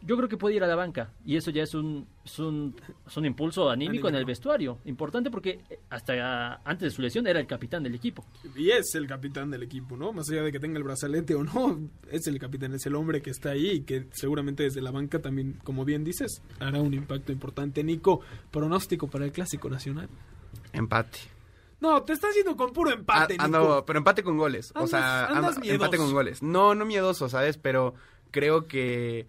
[0.05, 1.12] Yo creo que puede ir a la banca.
[1.25, 2.75] Y eso ya es un, es un,
[3.07, 4.27] es un impulso anímico en el Anímico.
[4.33, 4.79] vestuario.
[4.85, 8.25] Importante porque hasta antes de su lesión era el capitán del equipo.
[8.57, 10.12] Y es el capitán del equipo, ¿no?
[10.12, 11.79] Más allá de que tenga el brazalete o no,
[12.11, 15.21] es el capitán, es el hombre que está ahí y que seguramente desde la banca
[15.21, 17.85] también, como bien dices, hará un impacto importante.
[17.85, 20.09] Nico, pronóstico para el clásico nacional.
[20.73, 21.21] Empate.
[21.83, 23.59] No, te estás yendo con puro empate, Ah, Nico.
[23.59, 24.73] ando- pero empate con goles.
[24.77, 26.42] o sea, Andas- empate con goles.
[26.42, 27.59] No, no miedoso, ¿sabes?
[27.59, 27.95] Pero
[28.31, 29.27] creo que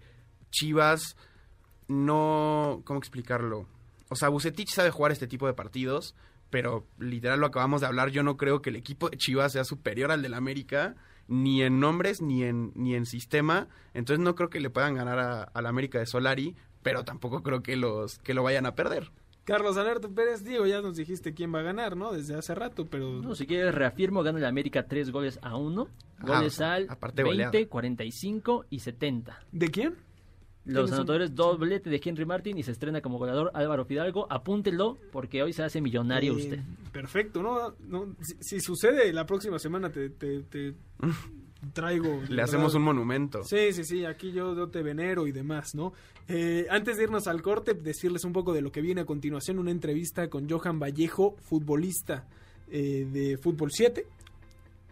[0.50, 1.16] Chivas
[1.88, 2.82] no...
[2.84, 3.66] ¿Cómo explicarlo?
[4.08, 6.14] O sea, Bucetich sabe jugar este tipo de partidos,
[6.50, 8.10] pero literal lo acabamos de hablar.
[8.10, 10.94] Yo no creo que el equipo de Chivas sea superior al del América,
[11.26, 13.66] ni en nombres, ni en, ni en sistema.
[13.94, 17.62] Entonces no creo que le puedan ganar a- al América de Solari, pero tampoco creo
[17.62, 19.10] que, los, que lo vayan a perder.
[19.44, 22.12] Carlos Alberto Pérez, digo, ya nos dijiste quién va a ganar, ¿no?
[22.12, 23.20] Desde hace rato, pero...
[23.20, 25.88] No, si quieres, reafirmo, gana el América tres goles a uno.
[26.18, 27.68] Ah, Goles o sea, al aparte 20, goleada.
[27.68, 29.38] 45 y 70.
[29.52, 29.94] ¿De quién?
[30.64, 34.26] Los anotadores doblete de Henry Martin y se estrena como goleador Álvaro Fidalgo.
[34.30, 36.60] Apúntelo porque hoy se hace millonario Eh, usted.
[36.90, 37.74] Perfecto, ¿no?
[37.86, 40.74] No, si, si sucede la próxima semana te, te- te
[41.72, 42.22] traigo...
[42.28, 42.76] Le hacemos verdad.
[42.76, 43.44] un monumento.
[43.44, 45.92] Sí, sí, sí, aquí yo, yo te venero y demás, ¿no?
[46.28, 49.58] Eh, antes de irnos al corte, decirles un poco de lo que viene a continuación,
[49.58, 52.26] una entrevista con Johan Vallejo, futbolista
[52.70, 54.06] eh, de Fútbol 7,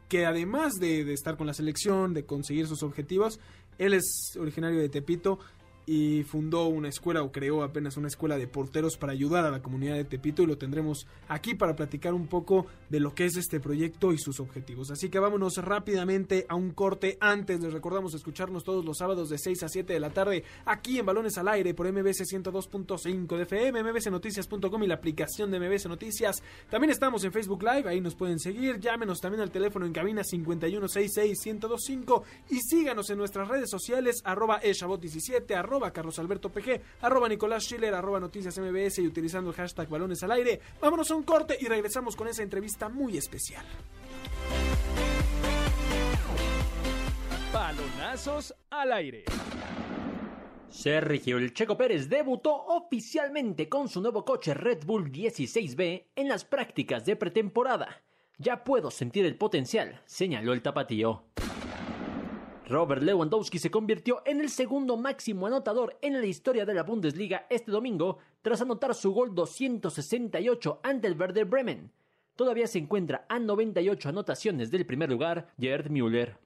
[0.08, 3.40] que además de, de estar con la selección, de conseguir sus objetivos,
[3.78, 5.38] él es originario de Tepito
[5.86, 9.62] y fundó una escuela o creó apenas una escuela de porteros para ayudar a la
[9.62, 13.36] comunidad de Tepito y lo tendremos aquí para platicar un poco de lo que es
[13.36, 14.90] este proyecto y sus objetivos.
[14.90, 17.16] Así que vámonos rápidamente a un corte.
[17.20, 20.98] Antes les recordamos escucharnos todos los sábados de 6 a 7 de la tarde aquí
[20.98, 25.86] en Balones al Aire por MBC 102.5 de FM, mbcnoticias.com y la aplicación de MBC
[25.86, 26.42] Noticias.
[26.70, 28.78] También estamos en Facebook Live, ahí nos pueden seguir.
[28.78, 35.54] Llámenos también al teléfono en cabina 5166-1025 y síganos en nuestras redes sociales arroba eshabot17,
[35.72, 40.22] arroba Carlos Alberto PG, arroba Nicolás Schiller, arroba Noticias MBS y utilizando el hashtag Balones
[40.22, 40.60] al Aire.
[40.78, 43.64] Vámonos a un corte y regresamos con esa entrevista muy especial.
[47.54, 49.24] Balonazos al aire.
[50.68, 56.44] Sergio El Checo Pérez debutó oficialmente con su nuevo coche Red Bull 16B en las
[56.44, 58.02] prácticas de pretemporada.
[58.36, 61.24] Ya puedo sentir el potencial, señaló el tapatío.
[62.72, 67.44] Robert Lewandowski se convirtió en el segundo máximo anotador en la historia de la Bundesliga
[67.50, 71.92] este domingo tras anotar su gol 268 ante el Werder Bremen.
[72.34, 76.38] Todavía se encuentra a 98 anotaciones del primer lugar Gerd Müller.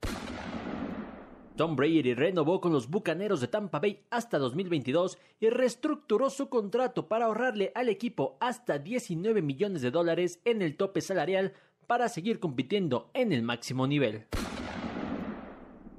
[1.55, 7.07] Tom Brady renovó con los Bucaneros de Tampa Bay hasta 2022 y reestructuró su contrato
[7.07, 11.53] para ahorrarle al equipo hasta 19 millones de dólares en el tope salarial
[11.87, 14.25] para seguir compitiendo en el máximo nivel.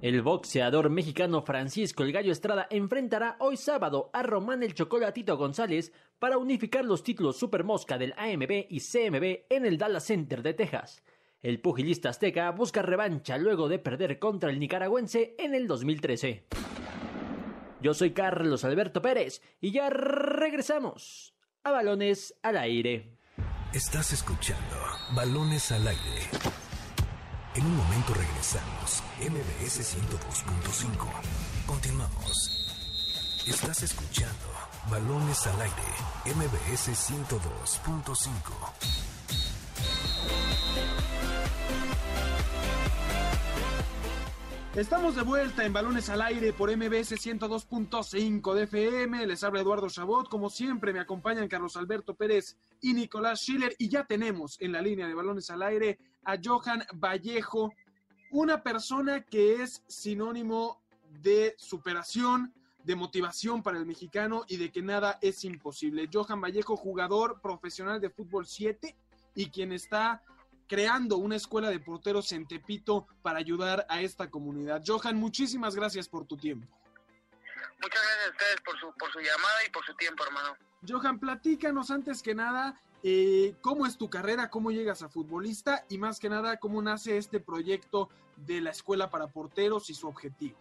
[0.00, 5.92] El boxeador mexicano Francisco El Gallo Estrada enfrentará hoy sábado a Román El Chocolatito González
[6.20, 10.54] para unificar los títulos Super Mosca del AMB y CMB en el Dallas Center de
[10.54, 11.02] Texas.
[11.42, 16.46] El pugilista azteca busca revancha luego de perder contra el nicaragüense en el 2013.
[17.80, 21.34] Yo soy Carlos Alberto Pérez y ya regresamos
[21.64, 23.16] a Balones al Aire.
[23.72, 24.76] Estás escuchando
[25.16, 26.67] Balones al Aire.
[27.58, 29.02] En un momento regresamos.
[29.18, 31.08] MBS 102.5.
[31.66, 32.70] Continuamos.
[33.48, 34.46] Estás escuchando
[34.88, 35.82] Balones al Aire.
[36.36, 39.08] MBS 102.5.
[44.76, 49.26] Estamos de vuelta en Balones al Aire por MBS 102.5 de FM.
[49.26, 50.28] Les habla Eduardo Chabot.
[50.28, 53.74] Como siempre, me acompañan Carlos Alberto Pérez y Nicolás Schiller.
[53.78, 57.72] Y ya tenemos en la línea de Balones al Aire a Johan Vallejo,
[58.30, 60.80] una persona que es sinónimo
[61.22, 62.52] de superación,
[62.84, 66.08] de motivación para el mexicano y de que nada es imposible.
[66.12, 68.96] Johan Vallejo, jugador profesional de fútbol 7
[69.34, 70.22] y quien está
[70.68, 74.82] creando una escuela de porteros en Tepito para ayudar a esta comunidad.
[74.86, 76.66] Johan, muchísimas gracias por tu tiempo.
[77.80, 80.56] Muchas gracias a ustedes por su, por su llamada y por su tiempo, hermano.
[80.86, 85.98] Johan, platícanos antes que nada eh, cómo es tu carrera, cómo llegas a futbolista y
[85.98, 90.58] más que nada cómo nace este proyecto de la escuela para porteros y su objetivo.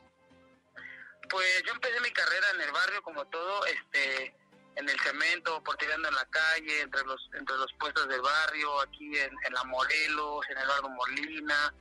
[1.30, 4.36] Pues yo empecé mi carrera en el barrio como todo, este,
[4.76, 9.18] en el cemento, portereando en la calle, entre los entre los puestos del barrio, aquí
[9.18, 11.74] en, la Morelos, en el barrio Molina.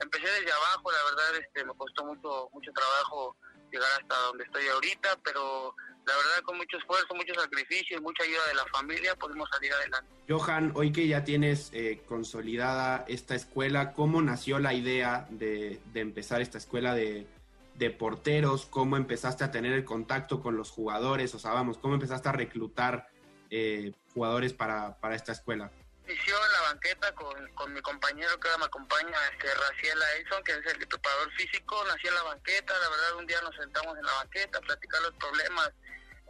[0.00, 3.36] Empecé desde abajo, la verdad este me costó mucho mucho trabajo
[3.70, 5.74] llegar hasta donde estoy ahorita, pero
[6.06, 9.72] la verdad con mucho esfuerzo, mucho sacrificio y mucha ayuda de la familia pudimos salir
[9.72, 10.08] adelante.
[10.28, 16.00] Johan, hoy que ya tienes eh, consolidada esta escuela, ¿cómo nació la idea de, de
[16.00, 17.26] empezar esta escuela de,
[17.74, 21.94] de porteros, cómo empezaste a tener el contacto con los jugadores, o sea, vamos, cómo
[21.94, 23.08] empezaste a reclutar
[23.50, 25.70] eh, jugadores para, para esta escuela.
[26.06, 30.44] Inició en la banqueta con, con mi compañero que ahora me acompaña, este, Raciela Edson,
[30.44, 33.96] que es el preparador físico, nació en la banqueta, la verdad un día nos sentamos
[33.96, 35.70] en la banqueta a platicar los problemas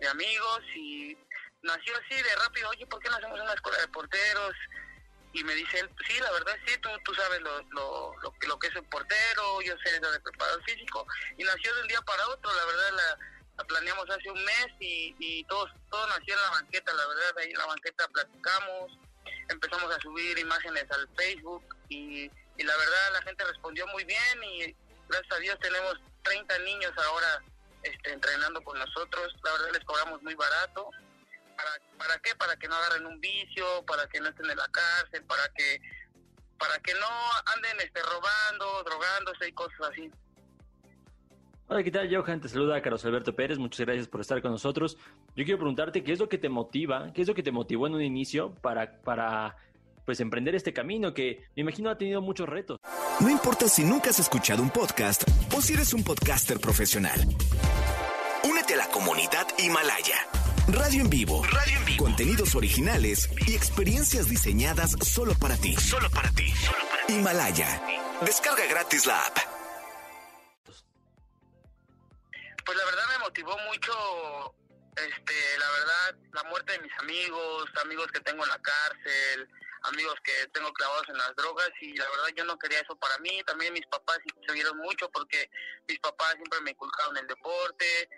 [0.05, 1.17] de amigos y
[1.63, 4.55] nació así de rápido, oye, ¿por qué no hacemos una escuela de porteros?
[5.33, 8.69] y me dice él, sí, la verdad sí, tú, tú sabes lo, lo, lo, que
[8.69, 11.05] es un portero, yo sé eso de preparador físico,
[11.37, 13.19] y nació de un día para otro, la verdad
[13.57, 17.39] la, planeamos hace un mes y, y todo, todo nació en la banqueta, la verdad,
[17.39, 18.93] ahí en la banqueta platicamos,
[19.49, 24.45] empezamos a subir imágenes al Facebook y, y la verdad la gente respondió muy bien
[24.45, 24.77] y
[25.09, 27.43] gracias a Dios tenemos 30 niños ahora
[27.85, 30.91] este, entrenando con nosotros, la verdad les cobramos muy barato
[31.57, 32.35] ¿Para, ¿Para qué?
[32.37, 35.81] Para que no agarren un vicio, para que no estén en la cárcel, para que
[36.59, 37.07] para que no
[37.57, 40.11] anden este, robando, drogándose y cosas así.
[41.67, 42.41] Hola, ¿qué tal, Johan?
[42.41, 43.59] Te saluda Carlos Alberto Pérez.
[43.59, 44.97] Muchas gracias por estar con nosotros.
[45.35, 47.87] Yo quiero preguntarte qué es lo que te motiva, qué es lo que te motivó
[47.87, 49.57] en un inicio para, para
[50.05, 52.79] pues emprender este camino que me imagino ha tenido muchos retos.
[53.21, 55.23] No importa si nunca has escuchado un podcast
[55.57, 57.21] o si eres un podcaster profesional.
[58.43, 60.17] Únete a la comunidad Himalaya.
[60.69, 61.45] Radio en vivo.
[61.45, 62.05] Radio en vivo.
[62.05, 65.77] Contenidos originales y experiencias diseñadas solo para ti.
[65.77, 66.53] Solo para ti.
[67.09, 67.81] Himalaya.
[68.23, 69.39] Descarga gratis la app.
[72.65, 74.55] Pues la verdad me motivó mucho,
[74.97, 79.49] este, la verdad, la muerte de mis amigos, amigos que tengo en la cárcel,
[79.85, 83.19] amigos que tengo clavados en las drogas y la verdad yo no quería eso para
[83.19, 83.43] mí.
[83.47, 85.49] También mis papás se vieron mucho porque
[85.89, 88.09] mis papás siempre me inculcaron el deporte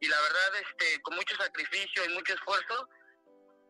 [0.00, 2.88] y la verdad este con mucho sacrificio y mucho esfuerzo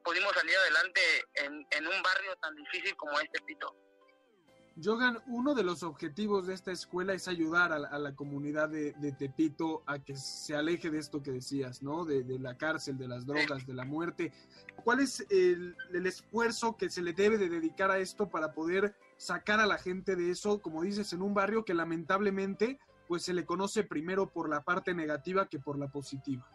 [0.04, 1.00] pudimos salir adelante
[1.34, 3.74] en, en un barrio tan difícil como este Pito.
[4.82, 9.84] Jogan, uno de los objetivos de esta escuela es ayudar a la, comunidad de, Tepito
[9.86, 12.04] a que se aleje de esto que decías, ¿no?
[12.04, 14.32] De, la cárcel, de las drogas, de la muerte.
[14.82, 19.60] ¿Cuál es el, esfuerzo que se le debe de dedicar a esto para poder sacar
[19.60, 23.44] a la gente de eso, como dices, en un barrio que lamentablemente pues se le
[23.44, 26.48] conoce primero por la parte negativa que por la positiva.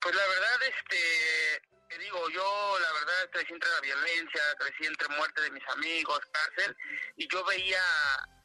[0.00, 2.89] Pues la verdad, este, te digo, yo la
[3.28, 6.76] crecí entre la violencia, crecí entre muerte de mis amigos, cárcel,
[7.16, 7.82] y yo veía,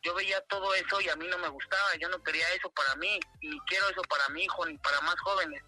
[0.01, 2.95] yo veía todo eso y a mí no me gustaba, yo no quería eso para
[2.95, 5.61] mí, ni quiero eso para mi hijo, ni para más jóvenes.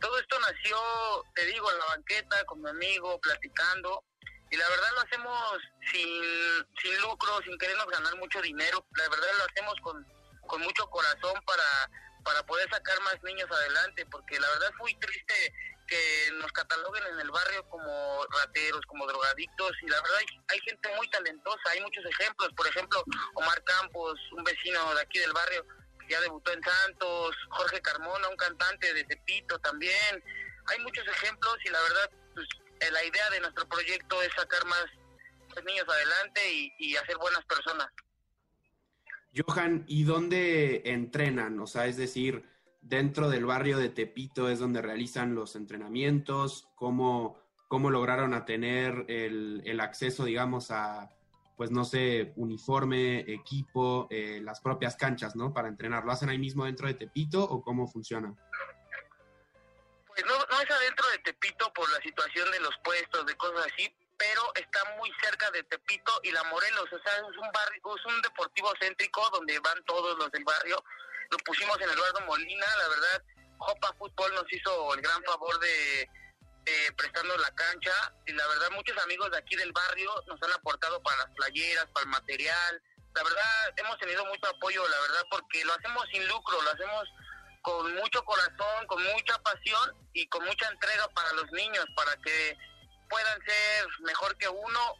[0.00, 0.78] Todo esto nació,
[1.34, 4.04] te digo, en la banqueta, con mi amigo, platicando,
[4.50, 5.58] y la verdad lo hacemos
[5.92, 6.22] sin,
[6.82, 10.20] sin lucro, sin querernos ganar mucho dinero, la verdad lo hacemos con
[10.50, 11.90] con mucho corazón para,
[12.24, 15.54] para poder sacar más niños adelante, porque la verdad es muy triste
[15.90, 20.88] que nos cataloguen en el barrio como rateros, como drogadictos, y la verdad hay, gente
[20.96, 23.02] muy talentosa, hay muchos ejemplos, por ejemplo,
[23.34, 25.66] Omar Campos, un vecino de aquí del barrio,
[25.98, 30.24] que ya debutó en Santos, Jorge Carmona, un cantante de Tepito también,
[30.66, 32.46] hay muchos ejemplos y la verdad, pues,
[32.92, 34.86] la idea de nuestro proyecto es sacar más
[35.66, 36.40] niños adelante
[36.78, 37.88] y hacer buenas personas.
[39.36, 41.60] Johan, ¿y dónde entrenan?
[41.60, 42.44] O sea, es decir,
[42.80, 47.38] dentro del barrio de Tepito es donde realizan los entrenamientos, cómo,
[47.68, 51.10] cómo lograron a tener el, el acceso, digamos, a,
[51.60, 55.52] pues no sé, uniforme, equipo, eh, las propias canchas, ¿no?
[55.52, 56.04] Para entrenar.
[56.04, 58.34] ¿Lo hacen ahí mismo dentro de Tepito o cómo funciona?
[60.06, 63.66] Pues no, no es adentro de Tepito por la situación de los puestos, de cosas
[63.72, 67.96] así, pero está muy cerca de Tepito y la Morelos, o sea, es un barrio,
[67.96, 70.82] es un deportivo céntrico donde van todos los del barrio.
[71.30, 73.22] Lo pusimos en Eduardo Molina, la verdad,
[73.58, 76.08] Jopa Fútbol nos hizo el gran favor de
[76.96, 77.92] prestando la cancha
[78.26, 81.86] y la verdad muchos amigos de aquí del barrio nos han aportado para las playeras,
[81.92, 82.82] para el material.
[83.14, 87.08] La verdad hemos tenido mucho apoyo, la verdad, porque lo hacemos sin lucro, lo hacemos
[87.62, 92.56] con mucho corazón, con mucha pasión y con mucha entrega para los niños, para que
[93.08, 94.94] puedan ser mejor que uno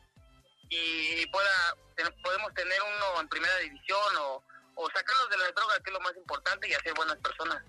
[0.69, 1.75] y pueda
[2.23, 4.43] podemos tener uno en primera división o,
[4.81, 7.63] o sacarlos de la droga, que es lo más importante, y hacer buenas personas.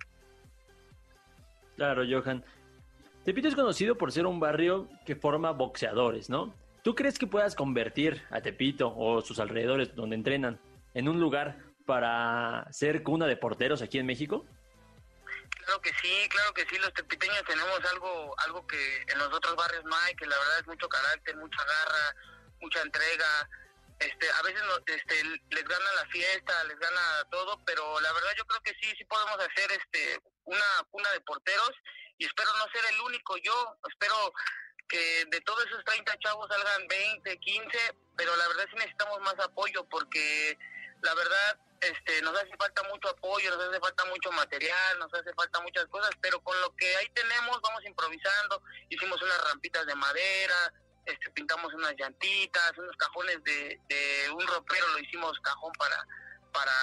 [1.75, 2.43] Claro, Johan.
[3.25, 6.55] Tepito es conocido por ser un barrio que forma boxeadores, ¿no?
[6.83, 10.59] ¿Tú crees que puedas convertir a Tepito o sus alrededores donde entrenan
[10.93, 14.45] en un lugar para ser cuna de porteros aquí en México?
[15.49, 19.55] Claro que sí, claro que sí, los tepiteños tenemos algo algo que en los otros
[19.55, 22.15] barrios no hay, que la verdad es mucho carácter, mucha garra,
[22.59, 23.49] mucha entrega.
[24.01, 28.45] Este, a veces este, les gana la fiesta, les gana todo, pero la verdad yo
[28.45, 31.71] creo que sí, sí podemos hacer este una cuna de porteros
[32.17, 33.37] y espero no ser el único.
[33.37, 34.33] Yo, espero
[34.89, 39.35] que de todos esos 30 chavos salgan 20, 15, pero la verdad sí necesitamos más
[39.39, 40.57] apoyo porque
[41.03, 45.31] la verdad este nos hace falta mucho apoyo, nos hace falta mucho material, nos hace
[45.33, 49.95] falta muchas cosas, pero con lo que ahí tenemos vamos improvisando, hicimos unas rampitas de
[49.95, 50.73] madera,
[51.05, 56.05] este pintamos unas llantitas, unos cajones de, de un ropero lo hicimos cajón para
[56.53, 56.73] para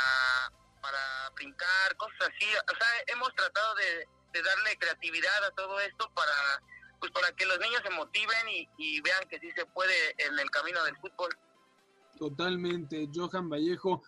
[0.81, 6.11] para brincar, cosas así, o sea, hemos tratado de, de darle creatividad a todo esto
[6.14, 6.62] para
[7.00, 10.38] pues para que los niños se motiven y, y vean que sí se puede en
[10.38, 11.31] el camino del fútbol.
[12.18, 14.02] Totalmente, Johan Vallejo.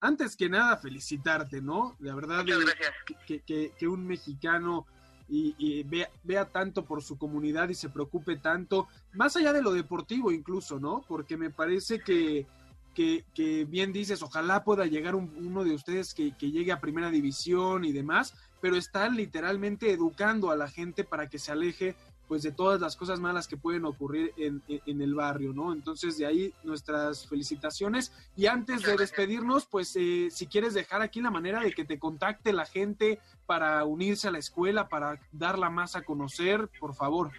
[0.00, 1.96] Antes que nada, felicitarte, ¿no?
[2.00, 2.94] La verdad Muchas gracias.
[3.26, 4.86] que, que, que un mexicano
[5.28, 9.62] y, y vea, vea, tanto por su comunidad y se preocupe tanto, más allá de
[9.62, 11.04] lo deportivo incluso, ¿no?
[11.06, 12.46] Porque me parece que,
[12.94, 16.80] que, que bien dices, ojalá pueda llegar un, uno de ustedes que, que, llegue a
[16.80, 21.96] primera división y demás, pero están literalmente educando a la gente para que se aleje
[22.28, 25.72] pues de todas las cosas malas que pueden ocurrir en, en, en, el barrio, ¿no?
[25.72, 31.20] Entonces de ahí nuestras felicitaciones y antes de despedirnos, pues eh, si quieres dejar aquí
[31.20, 35.68] la manera de que te contacte la gente para unirse a la escuela, para darla
[35.68, 37.30] más a conocer, por favor.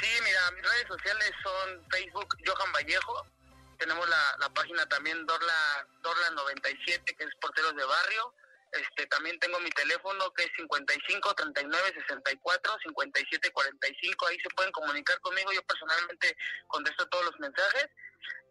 [0.00, 3.26] Sí, mira, mis redes sociales son Facebook Johan Vallejo,
[3.78, 8.34] tenemos la, página también Dorla, Dorla 97, que es Porteros de Barrio,
[8.74, 14.26] este, también tengo mi teléfono que es 55 39 64 57 45.
[14.26, 15.52] Ahí se pueden comunicar conmigo.
[15.52, 17.88] Yo personalmente contesto todos los mensajes.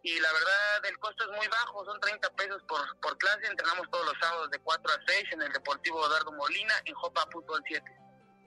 [0.02, 1.84] Y la verdad, el costo es muy bajo.
[1.84, 3.48] Son 30 pesos por, por clase.
[3.48, 7.28] Entrenamos todos los sábados de 4 a 6 en el Deportivo Eduardo Molina en Jopa
[7.30, 7.84] Fútbol 7.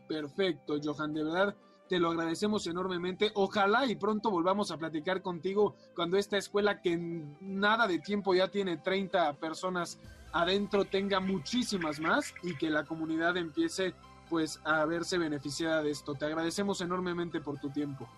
[0.09, 1.13] Perfecto, Johan.
[1.13, 1.55] De verdad,
[1.89, 3.31] te lo agradecemos enormemente.
[3.35, 8.35] Ojalá y pronto volvamos a platicar contigo cuando esta escuela que en nada de tiempo
[8.35, 9.99] ya tiene 30 personas
[10.33, 13.95] adentro tenga muchísimas más y que la comunidad empiece
[14.29, 16.15] pues a verse beneficiada de esto.
[16.15, 18.09] Te agradecemos enormemente por tu tiempo.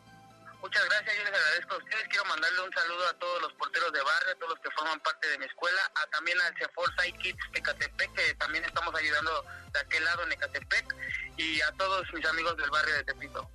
[0.61, 2.09] Muchas gracias, yo les agradezco a ustedes.
[2.09, 4.99] Quiero mandarle un saludo a todos los porteros de barrio, a todos los que forman
[5.01, 9.81] parte de mi escuela, a también al CEFOR Kids Ecatepec, que también estamos ayudando de
[9.81, 10.97] aquel lado en Ecatepec,
[11.37, 13.49] y a todos mis amigos del barrio de Tepito.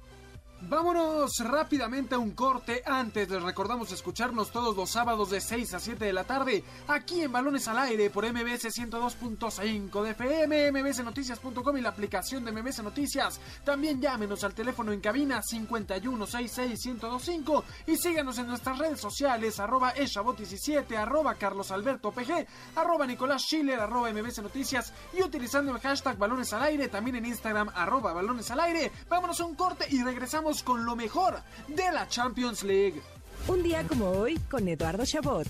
[0.70, 2.84] Vámonos rápidamente a un corte.
[2.86, 7.22] Antes les recordamos escucharnos todos los sábados de 6 a 7 de la tarde aquí
[7.22, 12.82] en Balones al Aire por MBS 102.5 de FM, mbsnoticias.com y la aplicación de MBS
[12.82, 13.42] Noticias.
[13.66, 20.96] También llámenos al teléfono en cabina 51661025 y síganos en nuestras redes sociales arroba eshabot17,
[20.96, 26.88] arroba carlosalbertopg, arroba nicolás schiller, arroba mbs noticias y utilizando el hashtag Balones al Aire
[26.88, 28.94] también en Instagram arroba Balones al Aire.
[29.10, 33.02] Vámonos a un corte y regresamos con lo mejor de la Champions League.
[33.48, 35.48] Un día como hoy con Eduardo Chabot.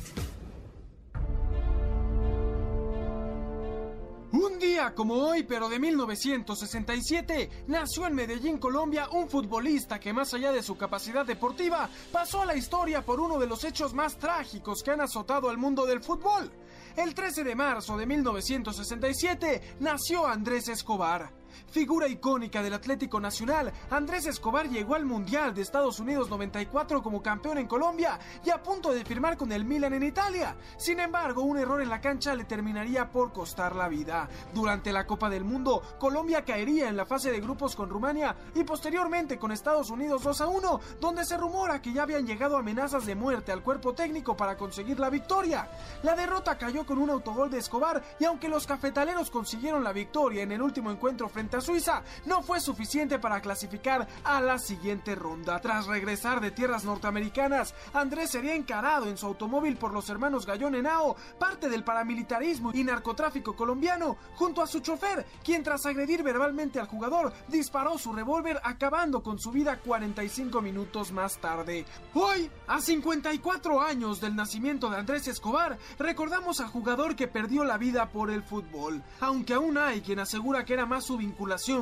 [4.34, 10.34] Un día como hoy, pero de 1967, nació en Medellín, Colombia, un futbolista que más
[10.34, 14.18] allá de su capacidad deportiva, pasó a la historia por uno de los hechos más
[14.18, 16.52] trágicos que han azotado al mundo del fútbol.
[16.96, 21.43] El 13 de marzo de 1967 nació Andrés Escobar.
[21.72, 27.22] Figura icónica del Atlético Nacional, Andrés Escobar llegó al Mundial de Estados Unidos 94 como
[27.22, 30.56] campeón en Colombia y a punto de firmar con el Milan en Italia.
[30.78, 34.30] Sin embargo, un error en la cancha le terminaría por costar la vida.
[34.54, 38.64] Durante la Copa del Mundo, Colombia caería en la fase de grupos con Rumania y
[38.64, 43.06] posteriormente con Estados Unidos 2 a 1, donde se rumora que ya habían llegado amenazas
[43.06, 45.70] de muerte al cuerpo técnico para conseguir la victoria.
[46.04, 50.44] La derrota cayó con un autogol de Escobar y aunque los cafetaleros consiguieron la victoria
[50.44, 55.14] en el último encuentro frente a Suiza, no fue suficiente para clasificar a la siguiente
[55.14, 55.60] ronda.
[55.60, 60.76] Tras regresar de tierras norteamericanas, Andrés sería encarado en su automóvil por los hermanos Gallón
[60.76, 66.80] Henao, parte del paramilitarismo y narcotráfico colombiano, junto a su chofer, quien tras agredir verbalmente
[66.80, 71.86] al jugador, disparó su revólver acabando con su vida 45 minutos más tarde.
[72.14, 77.78] Hoy, a 54 años del nacimiento de Andrés Escobar, recordamos al jugador que perdió la
[77.78, 79.04] vida por el fútbol.
[79.20, 81.33] Aunque aún hay quien asegura que era más su vinculación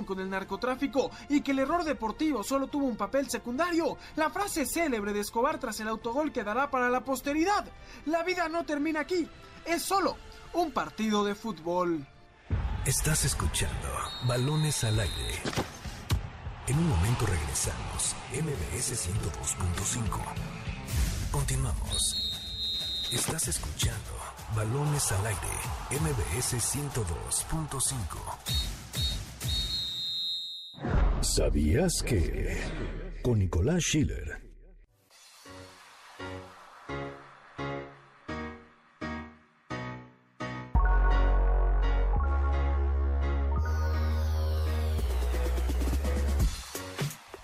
[0.06, 4.66] con el narcotráfico y que el error deportivo solo tuvo un papel secundario, la frase
[4.66, 7.66] célebre de Escobar tras el autogol quedará para la posteridad.
[8.06, 9.28] La vida no termina aquí,
[9.66, 10.18] es solo
[10.54, 12.06] un partido de fútbol.
[12.86, 13.88] Estás escuchando
[14.28, 15.42] Balones al aire.
[16.68, 18.16] En un momento regresamos.
[18.32, 20.20] MBS 102.5.
[21.32, 22.32] Continuamos.
[23.12, 24.12] Estás escuchando
[24.56, 25.50] Balones al aire.
[25.92, 29.21] MBS 102.5.
[31.22, 32.58] ¿Sabías que?
[33.22, 34.42] Con Nicolás Schiller.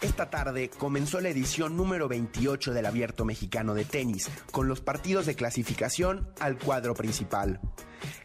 [0.01, 5.27] Esta tarde comenzó la edición número 28 del Abierto Mexicano de Tenis, con los partidos
[5.27, 7.61] de clasificación al cuadro principal.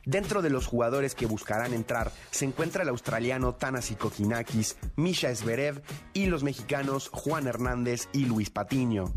[0.05, 5.83] Dentro de los jugadores que buscarán entrar se encuentra el australiano Tanasi Kokinakis, Misha Zverev
[6.13, 9.13] y los mexicanos Juan Hernández y Luis Patiño.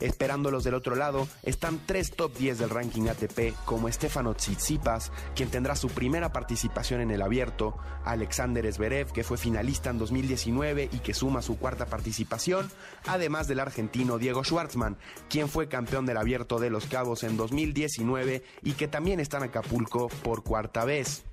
[0.00, 5.50] Esperándolos del otro lado están tres top 10 del ranking ATP como Stefano Tsitsipas, quien
[5.50, 10.98] tendrá su primera participación en el abierto, Alexander Zverev, que fue finalista en 2019 y
[10.98, 12.70] que suma su cuarta participación,
[13.06, 14.96] además del argentino Diego Schwartzman,
[15.28, 19.44] quien fue campeón del abierto de Los Cabos en 2019 y que también está en
[19.44, 19.73] Acapulco
[20.22, 21.24] por cuarta vez.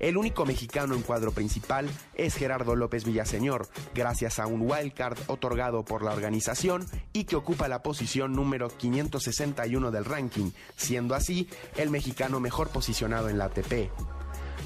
[0.00, 5.84] El único mexicano en cuadro principal es Gerardo López Villaseñor, gracias a un wildcard otorgado
[5.84, 11.90] por la organización y que ocupa la posición número 561 del ranking, siendo así el
[11.90, 13.90] mexicano mejor posicionado en la ATP.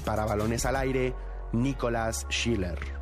[0.05, 1.13] Para balones al aire,
[1.51, 2.98] Nicolás Schiller.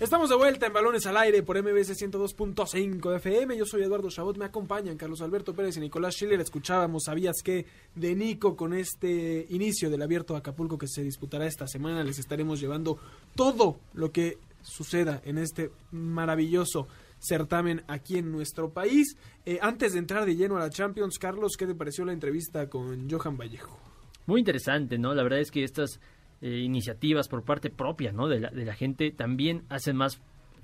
[0.00, 3.54] Estamos de vuelta en Balones al Aire por MBS 102.5 FM.
[3.54, 6.40] Yo soy Eduardo Chabot, me acompañan Carlos Alberto Pérez y Nicolás Schiller.
[6.40, 11.44] Escuchábamos, ¿sabías que De Nico con este inicio del abierto de Acapulco que se disputará
[11.44, 12.02] esta semana.
[12.02, 12.98] Les estaremos llevando
[13.34, 16.88] todo lo que suceda en este maravilloso
[17.18, 19.18] certamen aquí en nuestro país.
[19.44, 22.70] Eh, antes de entrar de lleno a la Champions, Carlos, ¿qué te pareció la entrevista
[22.70, 23.78] con Johan Vallejo?
[24.24, 25.12] Muy interesante, ¿no?
[25.12, 26.00] La verdad es que estas
[26.40, 28.28] eh, iniciativas por parte propia ¿no?
[28.28, 30.20] de, la, de la gente también hacen más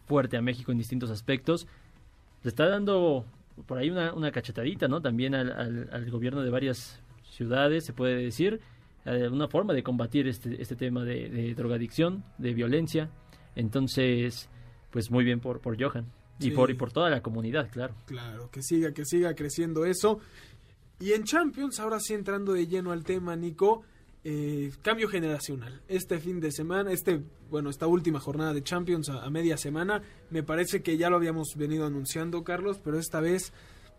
[0.07, 1.67] fuerte a México en distintos aspectos.
[2.43, 3.27] Le está dando
[3.67, 5.01] por ahí una, una cachetadita ¿no?
[5.01, 7.01] también al, al, al, gobierno de varias
[7.31, 8.61] ciudades, se puede decir,
[9.05, 13.11] eh, una forma de combatir este, este tema de, de, drogadicción, de violencia.
[13.55, 14.49] Entonces,
[14.91, 16.07] pues muy bien por, por Johan.
[16.39, 17.95] Y, por, y por toda la comunidad, claro.
[18.05, 20.21] Claro, que siga, que siga creciendo eso.
[21.01, 23.85] Y en Champions, ahora sí entrando de lleno al tema, Nico,
[24.29, 25.83] eh, cambio generacional.
[25.87, 30.03] Este fin de semana, este, bueno, esta última jornada de Champions a, a, media semana,
[30.31, 33.53] me parece que ya lo habíamos venido anunciando, Carlos, pero esta vez,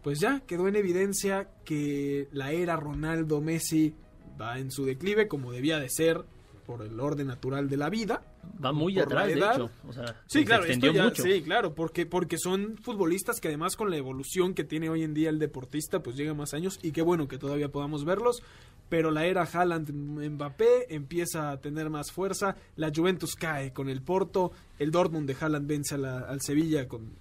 [0.03, 3.95] pues ya quedó en evidencia que la era Ronaldo Messi
[4.39, 6.25] va en su declive, como debía de ser
[6.65, 8.21] por el orden natural de la vida.
[8.63, 9.69] Va muy atrás, de hecho.
[9.87, 11.23] O sea, sí, claro, ya, mucho.
[11.23, 15.13] sí, claro, porque, porque son futbolistas que además con la evolución que tiene hoy en
[15.13, 18.43] día el deportista, pues llega más años y qué bueno que todavía podamos verlos
[18.89, 24.51] pero la era Haaland-Mbappé empieza a tener más fuerza, la Juventus cae con el Porto,
[24.79, 27.11] el Dortmund de Haaland vence a la, al Sevilla con,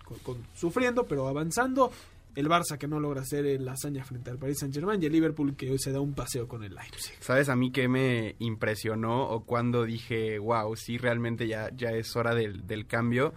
[0.55, 1.91] sufriendo, pero avanzando,
[2.35, 5.03] el Barça que no logra hacer la hazaña frente al Paris Saint-Germain.
[5.03, 7.17] Y el Liverpool que hoy se da un paseo con el Leipzig.
[7.21, 12.15] ¿Sabes a mí qué me impresionó o cuando dije, wow, sí, realmente ya, ya es
[12.15, 13.33] hora del, del cambio?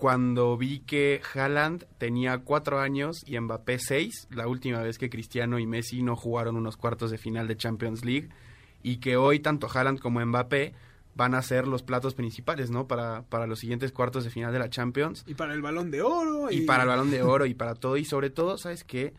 [0.00, 5.58] Cuando vi que Haaland tenía cuatro años y Mbappé seis, la última vez que Cristiano
[5.58, 8.30] y Messi no jugaron unos cuartos de final de Champions League,
[8.82, 10.74] y que hoy tanto Haaland como Mbappé
[11.14, 12.88] van a ser los platos principales, ¿no?
[12.88, 15.22] Para, para los siguientes cuartos de final de la Champions.
[15.26, 16.50] Y para el balón de oro.
[16.50, 17.96] Y, y para el balón de oro y para todo.
[17.98, 19.12] Y sobre todo, ¿sabes qué?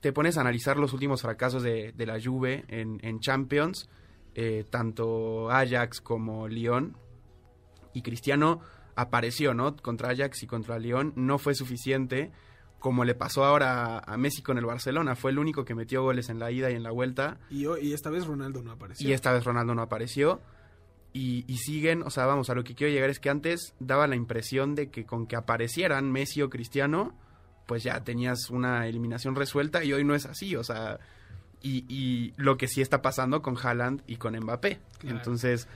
[0.00, 3.88] te pones a analizar los últimos fracasos de, de la Juve en, en Champions,
[4.34, 6.96] eh, tanto Ajax como Lyon,
[7.92, 8.60] y Cristiano
[8.96, 9.76] apareció, ¿no?
[9.76, 12.32] Contra Ajax y contra Lyon, no fue suficiente,
[12.78, 16.28] como le pasó ahora a Messi con el Barcelona, fue el único que metió goles
[16.30, 17.38] en la ida y en la vuelta.
[17.50, 19.08] Y, y esta vez Ronaldo no apareció.
[19.08, 20.40] Y esta vez Ronaldo no apareció.
[21.12, 24.06] Y, y, siguen, o sea, vamos, a lo que quiero llegar es que antes daba
[24.06, 27.14] la impresión de que con que aparecieran Messi o Cristiano,
[27.66, 31.00] pues ya tenías una eliminación resuelta y hoy no es así, o sea,
[31.62, 34.78] y, y lo que sí está pasando con Haaland y con Mbappé.
[34.98, 35.16] Claro.
[35.16, 35.68] Entonces,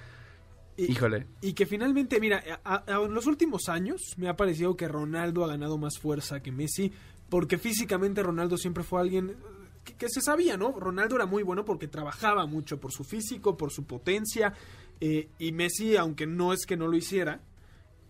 [0.85, 1.27] y, híjole.
[1.41, 5.45] Y que finalmente, mira, a, a, en los últimos años me ha parecido que Ronaldo
[5.45, 6.93] ha ganado más fuerza que Messi,
[7.29, 9.37] porque físicamente Ronaldo siempre fue alguien
[9.85, 10.79] que, que se sabía, ¿no?
[10.79, 14.55] Ronaldo era muy bueno porque trabajaba mucho por su físico, por su potencia,
[15.01, 17.41] eh, y Messi, aunque no es que no lo hiciera,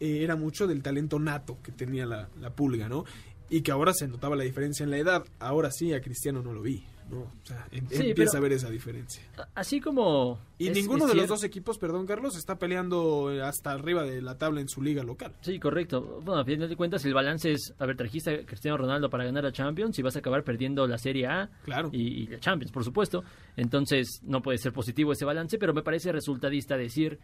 [0.00, 3.04] eh, era mucho del talento nato que tenía la, la, pulga, ¿no?
[3.48, 5.24] Y que ahora se notaba la diferencia en la edad.
[5.38, 6.84] Ahora sí, a Cristiano no lo vi.
[7.10, 7.20] ¿No?
[7.20, 9.22] O sea, em, sí, empieza a ver esa diferencia.
[9.54, 10.38] Así como...
[10.58, 14.22] Y es, ninguno es de los dos equipos, perdón Carlos, está peleando hasta arriba de
[14.22, 15.34] la tabla en su liga local.
[15.40, 16.20] Sí, correcto.
[16.22, 19.24] Bueno, a fin de cuentas el balance es, a ver, trajiste a Cristiano Ronaldo para
[19.24, 21.90] ganar la Champions y vas a acabar perdiendo la Serie A claro.
[21.92, 23.24] y, y la Champions, por supuesto.
[23.56, 27.18] Entonces no puede ser positivo ese balance, pero me parece resultadista decir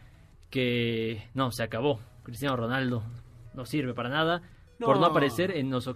[0.50, 2.00] que no, se acabó.
[2.22, 3.02] Cristiano Ronaldo
[3.54, 4.42] no sirve para nada
[4.78, 4.86] no.
[4.86, 5.88] por no aparecer en los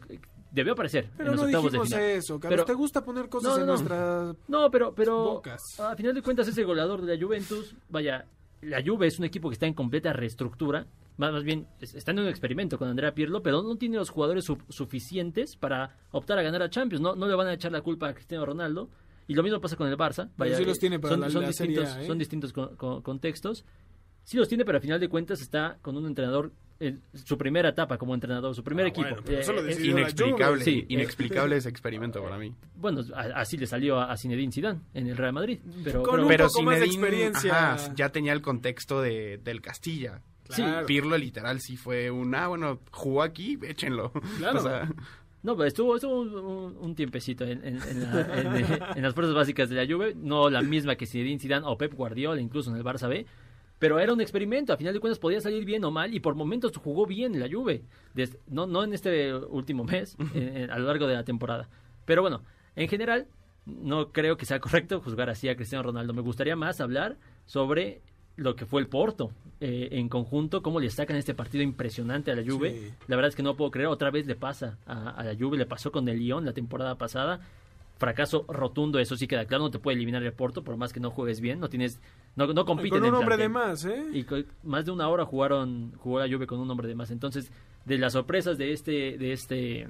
[0.51, 2.11] debió aparecer pero en los no octavos dijimos de final.
[2.11, 5.79] eso, Carlos, ¿te gusta poner cosas no, en nuestras No, pero pero bocas.
[5.81, 8.27] a final de cuentas ese goleador de la Juventus, vaya,
[8.63, 10.87] la Juve es un equipo que está en completa reestructura,
[11.17, 14.45] más, más bien está en un experimento con Andrea Pirlo, pero no tiene los jugadores
[14.45, 17.83] su suficientes para optar a ganar a Champions, no no le van a echar la
[17.83, 18.89] culpa a Cristiano Ronaldo.
[19.29, 20.29] Y lo mismo pasa con el Barça.
[20.37, 22.07] Vaya, sí los tiene para son, la, son la distintos, serie, ¿eh?
[22.09, 23.65] son distintos con, con, contextos.
[24.25, 26.53] Sí los tiene, pero al final de cuentas está con un entrenador
[27.13, 29.17] su primera etapa como entrenador, su primer ah, equipo.
[29.23, 32.55] Bueno, eso lo eh, inexplicable, sí, inexplicable ese experimento para mí.
[32.75, 33.03] Bueno,
[33.35, 35.59] así le salió a Zinedine Zidane en el Real Madrid.
[35.85, 37.75] Pero, con pero, un pero poco más de experiencia.
[37.75, 40.23] Ajá, ya tenía el contexto de, del Castilla.
[40.45, 40.81] Claro.
[40.81, 44.13] Sí, Pirlo literal sí fue un, ah, bueno, jugó aquí, échenlo.
[44.39, 44.59] Claro.
[44.59, 44.89] O sea,
[45.43, 49.35] no, pero estuvo, estuvo un, un, tiempecito en, en, en, la, en, en, las fuerzas
[49.35, 52.77] básicas de la Juve, no la misma que Zinedine Zidane o Pep Guardiola, incluso en
[52.77, 53.27] el Barça B,
[53.81, 56.35] pero era un experimento, a final de cuentas podía salir bien o mal y por
[56.37, 57.83] momentos jugó bien en la Juve,
[58.15, 60.17] Desde, no, no en este último mes,
[60.71, 61.69] a lo largo de la temporada.
[62.05, 62.43] Pero bueno,
[62.77, 63.27] en general
[63.65, 67.17] no creo que sea correcto juzgar así a Cristiano Ronaldo, me gustaría más hablar
[67.47, 68.03] sobre
[68.37, 72.37] lo que fue el Porto eh, en conjunto, cómo le sacan este partido impresionante a
[72.37, 72.73] la Juve.
[72.73, 72.95] Sí.
[73.09, 75.57] La verdad es que no puedo creer, otra vez le pasa a, a la Juve,
[75.57, 77.41] le pasó con el Lyon la temporada pasada.
[78.01, 81.01] Fracaso rotundo, eso sí queda claro, no te puede eliminar el Porto por más que
[81.01, 82.01] no juegues bien, no tienes
[82.35, 84.07] no, no compiten con un hombre de más, ¿eh?
[84.13, 87.11] Y con, más de una hora jugaron jugó la Juve con un hombre de más.
[87.11, 87.53] Entonces,
[87.85, 89.87] de las sorpresas de este de este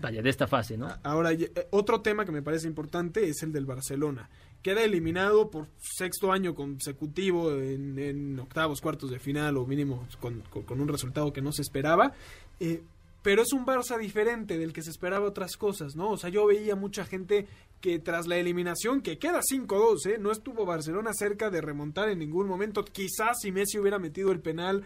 [0.00, 0.88] vaya, de esta fase, ¿no?
[1.02, 1.30] Ahora,
[1.70, 4.28] otro tema que me parece importante es el del Barcelona
[4.62, 10.42] queda eliminado por sexto año consecutivo en, en octavos, cuartos de final o mínimo con,
[10.50, 12.12] con, con un resultado que no se esperaba.
[12.58, 12.82] Eh,
[13.22, 16.10] pero es un Barça diferente del que se esperaba otras cosas, ¿no?
[16.10, 17.46] O sea, yo veía mucha gente
[17.80, 20.18] que tras la eliminación, que queda 5-2, ¿eh?
[20.18, 22.84] No estuvo Barcelona cerca de remontar en ningún momento.
[22.84, 24.84] Quizás si Messi hubiera metido el penal,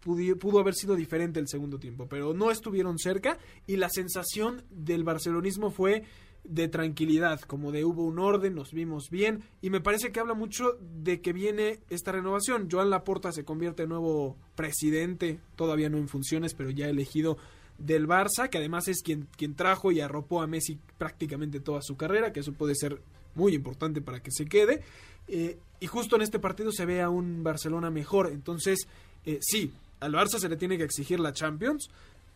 [0.00, 4.62] pudo, pudo haber sido diferente el segundo tiempo, pero no estuvieron cerca y la sensación
[4.70, 6.04] del barcelonismo fue
[6.44, 10.34] de tranquilidad, como de hubo un orden, nos vimos bien y me parece que habla
[10.34, 12.68] mucho de que viene esta renovación.
[12.70, 17.38] Joan Laporta se convierte en nuevo presidente, todavía no en funciones, pero ya elegido
[17.78, 21.96] del Barça, que además es quien, quien trajo y arropó a Messi prácticamente toda su
[21.96, 23.00] carrera, que eso puede ser
[23.34, 24.82] muy importante para que se quede.
[25.26, 28.30] Eh, y justo en este partido se ve a un Barcelona mejor.
[28.30, 28.86] Entonces,
[29.24, 31.88] eh, sí, al Barça se le tiene que exigir la Champions,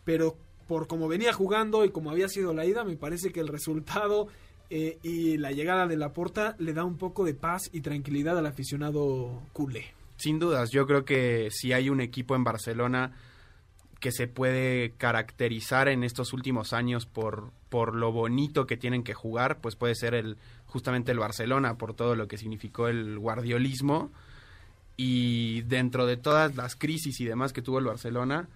[0.03, 0.35] pero
[0.69, 4.27] por como venía jugando y como había sido la ida, me parece que el resultado
[4.69, 8.37] eh, y la llegada de la porta le da un poco de paz y tranquilidad
[8.37, 9.85] al aficionado culé.
[10.17, 13.13] Sin dudas, yo creo que si hay un equipo en Barcelona
[13.99, 19.15] que se puede caracterizar en estos últimos años por, por lo bonito que tienen que
[19.15, 24.11] jugar, pues puede ser el justamente el Barcelona por todo lo que significó el guardiolismo
[24.97, 28.49] y dentro de todas las crisis y demás que tuvo el Barcelona,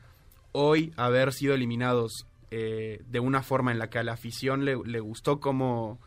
[0.53, 4.75] hoy haber sido eliminados eh, de una forma en la que a la afición le,
[4.99, 5.99] gustó cómo,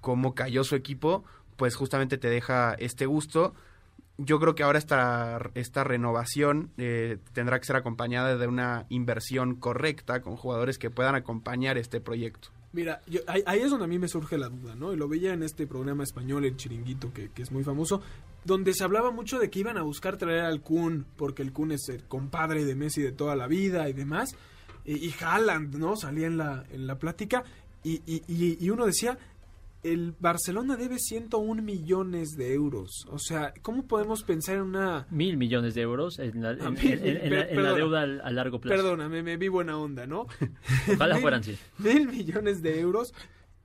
[0.00, 1.22] cómo cayó su equipo,
[1.56, 3.54] pues justamente te deja este gusto.
[4.18, 9.54] Yo creo que ahora esta, esta renovación eh, tendrá que ser acompañada de una inversión
[9.54, 12.48] correcta con jugadores que puedan acompañar este proyecto.
[12.72, 14.92] Mira, yo, ahí, ahí, es donde a mí me surge la duda, ¿no?
[14.92, 18.00] Y lo veía en este programa español, el Chiringuito, que, que, es muy famoso,
[18.44, 21.72] donde se hablaba mucho de que iban a buscar traer al Kun, porque el Kun
[21.72, 24.30] es el compadre de Messi de toda la vida y demás.
[24.86, 25.96] Y, y Haaland, ¿no?
[25.96, 27.44] Salía en la, en la plática.
[27.84, 29.18] Y, y, y, y uno decía,
[29.82, 33.06] el Barcelona debe 101 millones de euros.
[33.10, 35.06] O sea, ¿cómo podemos pensar en una...
[35.10, 37.62] Mil millones de euros en la, en- mil- en- en la- en perdona.
[37.70, 38.76] la deuda a largo plazo.
[38.82, 40.26] Perdóname, me vi buena onda, ¿no?
[40.94, 41.56] Ojalá Mil- fueran, sí.
[41.78, 43.12] Mil millones de euros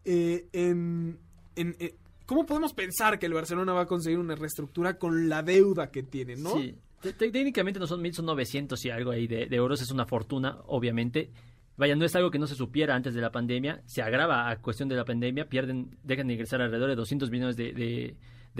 [0.06, 1.20] eh, en...
[1.56, 1.96] eh,
[2.26, 6.04] ¿Cómo podemos pensar que el Barcelona va a conseguir una reestructura con la deuda que
[6.04, 6.58] tiene, no?
[6.58, 6.76] Sí.
[7.02, 9.82] Te- te- Técnicamente no son mil, son 900 y algo ahí de, de euros.
[9.82, 11.30] Es una fortuna, obviamente.
[11.78, 13.82] Vaya, no es algo que no se supiera antes de la pandemia.
[13.86, 15.48] Se agrava a cuestión de la pandemia.
[15.48, 18.16] Pierden, dejan de ingresar alrededor de 200 millones de, de-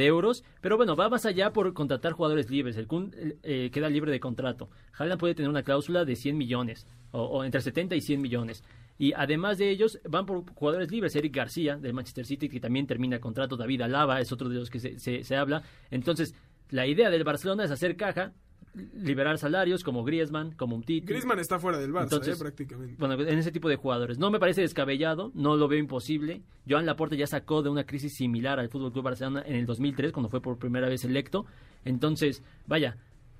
[0.06, 0.44] euros.
[0.62, 2.78] Pero bueno, va más allá por contratar jugadores libres.
[2.78, 4.70] El Kun eh, queda libre de contrato.
[4.96, 6.86] Haaland puede tener una cláusula de 100 millones.
[7.12, 8.64] O, entre 70 y 100 millones.
[9.00, 11.16] Y además de ellos, van por jugadores libres.
[11.16, 13.58] Eric García, del Manchester City, que también termina contrato.
[13.58, 15.64] David Alaba es otro de los que se, se- se habla.
[15.90, 16.36] Entonces,
[16.70, 18.34] la idea del Barcelona es hacer caja,
[18.94, 21.06] liberar salarios como Griezmann, como Umtiti.
[21.06, 22.96] Griezmann está fuera del Barça, Entonces, eh, prácticamente.
[22.98, 24.18] Bueno, en ese tipo de jugadores.
[24.20, 26.42] No me parece descabellado, no lo veo imposible.
[26.70, 30.12] Joan Laporte ya sacó de una crisis similar al Fútbol Club Barcelona en el 2003,
[30.12, 31.46] cuando fue por primera vez electo.
[31.86, 32.98] Entonces, vaya,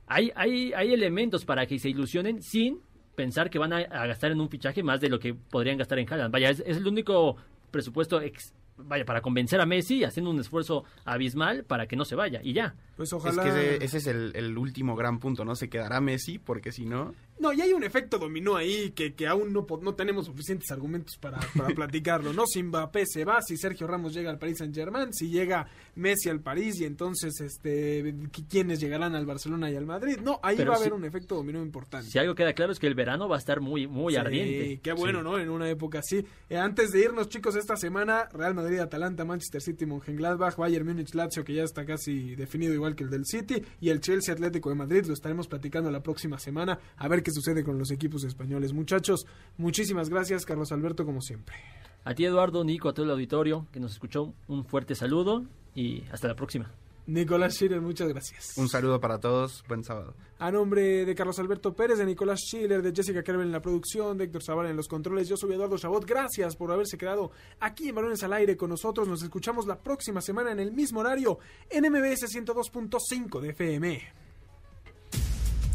[0.08, 2.80] hay, hay, hay elementos para que se ilusionen sin
[3.16, 6.00] pensar que van a, a gastar en un fichaje más de lo que podrían gastar
[6.00, 6.32] en Haaland.
[6.32, 7.36] Vaya, es, es el único
[7.72, 12.16] presupuesto ex- vaya para convencer a Messi haciendo un esfuerzo abismal para que no se
[12.16, 12.76] vaya y ya.
[12.98, 13.44] Pues Es ojalá...
[13.44, 15.56] que ese, ese es el, el último gran punto, ¿no?
[15.56, 17.14] Se quedará Messi, porque si no...
[17.40, 21.18] No, y hay un efecto dominó ahí que, que aún no, no tenemos suficientes argumentos
[21.18, 22.48] para, para platicarlo, ¿no?
[22.48, 26.30] Si Mbappé se va, si Sergio Ramos llega al Paris Saint Germain, si llega Messi
[26.30, 30.18] al París y entonces este qui- quiénes llegarán al Barcelona y al Madrid.
[30.24, 32.10] No, ahí Pero va a haber un efecto dominó importante.
[32.10, 34.80] Si algo queda claro es que el verano va a estar muy, muy Sí, ardiente.
[34.82, 35.24] Qué bueno, Sí.
[35.26, 35.38] ¿no?
[35.38, 36.26] En una época así.
[36.50, 41.14] Eh, antes de irnos, chicos, esta semana, Real Madrid, Atalanta, Manchester City, Mönchengladbach, Bayern Múnich,
[41.14, 44.76] Lazio, que ya está casi definido que el del City, y el Chelsea Atlético de
[44.76, 45.06] Madrid.
[45.06, 46.80] Lo estaremos platicando la próxima semana.
[46.98, 48.74] A ver qué sucede con los equipos españoles.
[48.74, 49.26] Muchachos,
[49.58, 51.56] muchísimas gracias, Carlos Alberto, como siempre.
[52.04, 56.04] A ti, Eduardo, Nico, a todo el auditorio que nos escuchó, un fuerte saludo y
[56.12, 56.72] hasta la próxima.
[57.08, 58.58] Nicolás Schiller, muchas gracias.
[58.58, 60.14] Un saludo para todos, buen sábado.
[60.40, 64.18] A nombre de Carlos Alberto Pérez, de Nicolás Schiller, de Jessica Kerber en la producción,
[64.18, 66.06] de Héctor Zavala en los controles, yo soy Eduardo Chabot.
[66.06, 67.32] Gracias por haberse quedado
[67.62, 69.08] aquí en Balones al Aire con nosotros.
[69.08, 71.40] Nos escuchamos la próxima semana en el mismo horario
[71.70, 74.02] en MBS 102.5 de FM.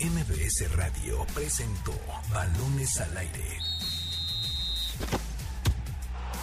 [0.01, 1.93] MBS Radio presentó
[2.31, 3.59] Balones al Aire.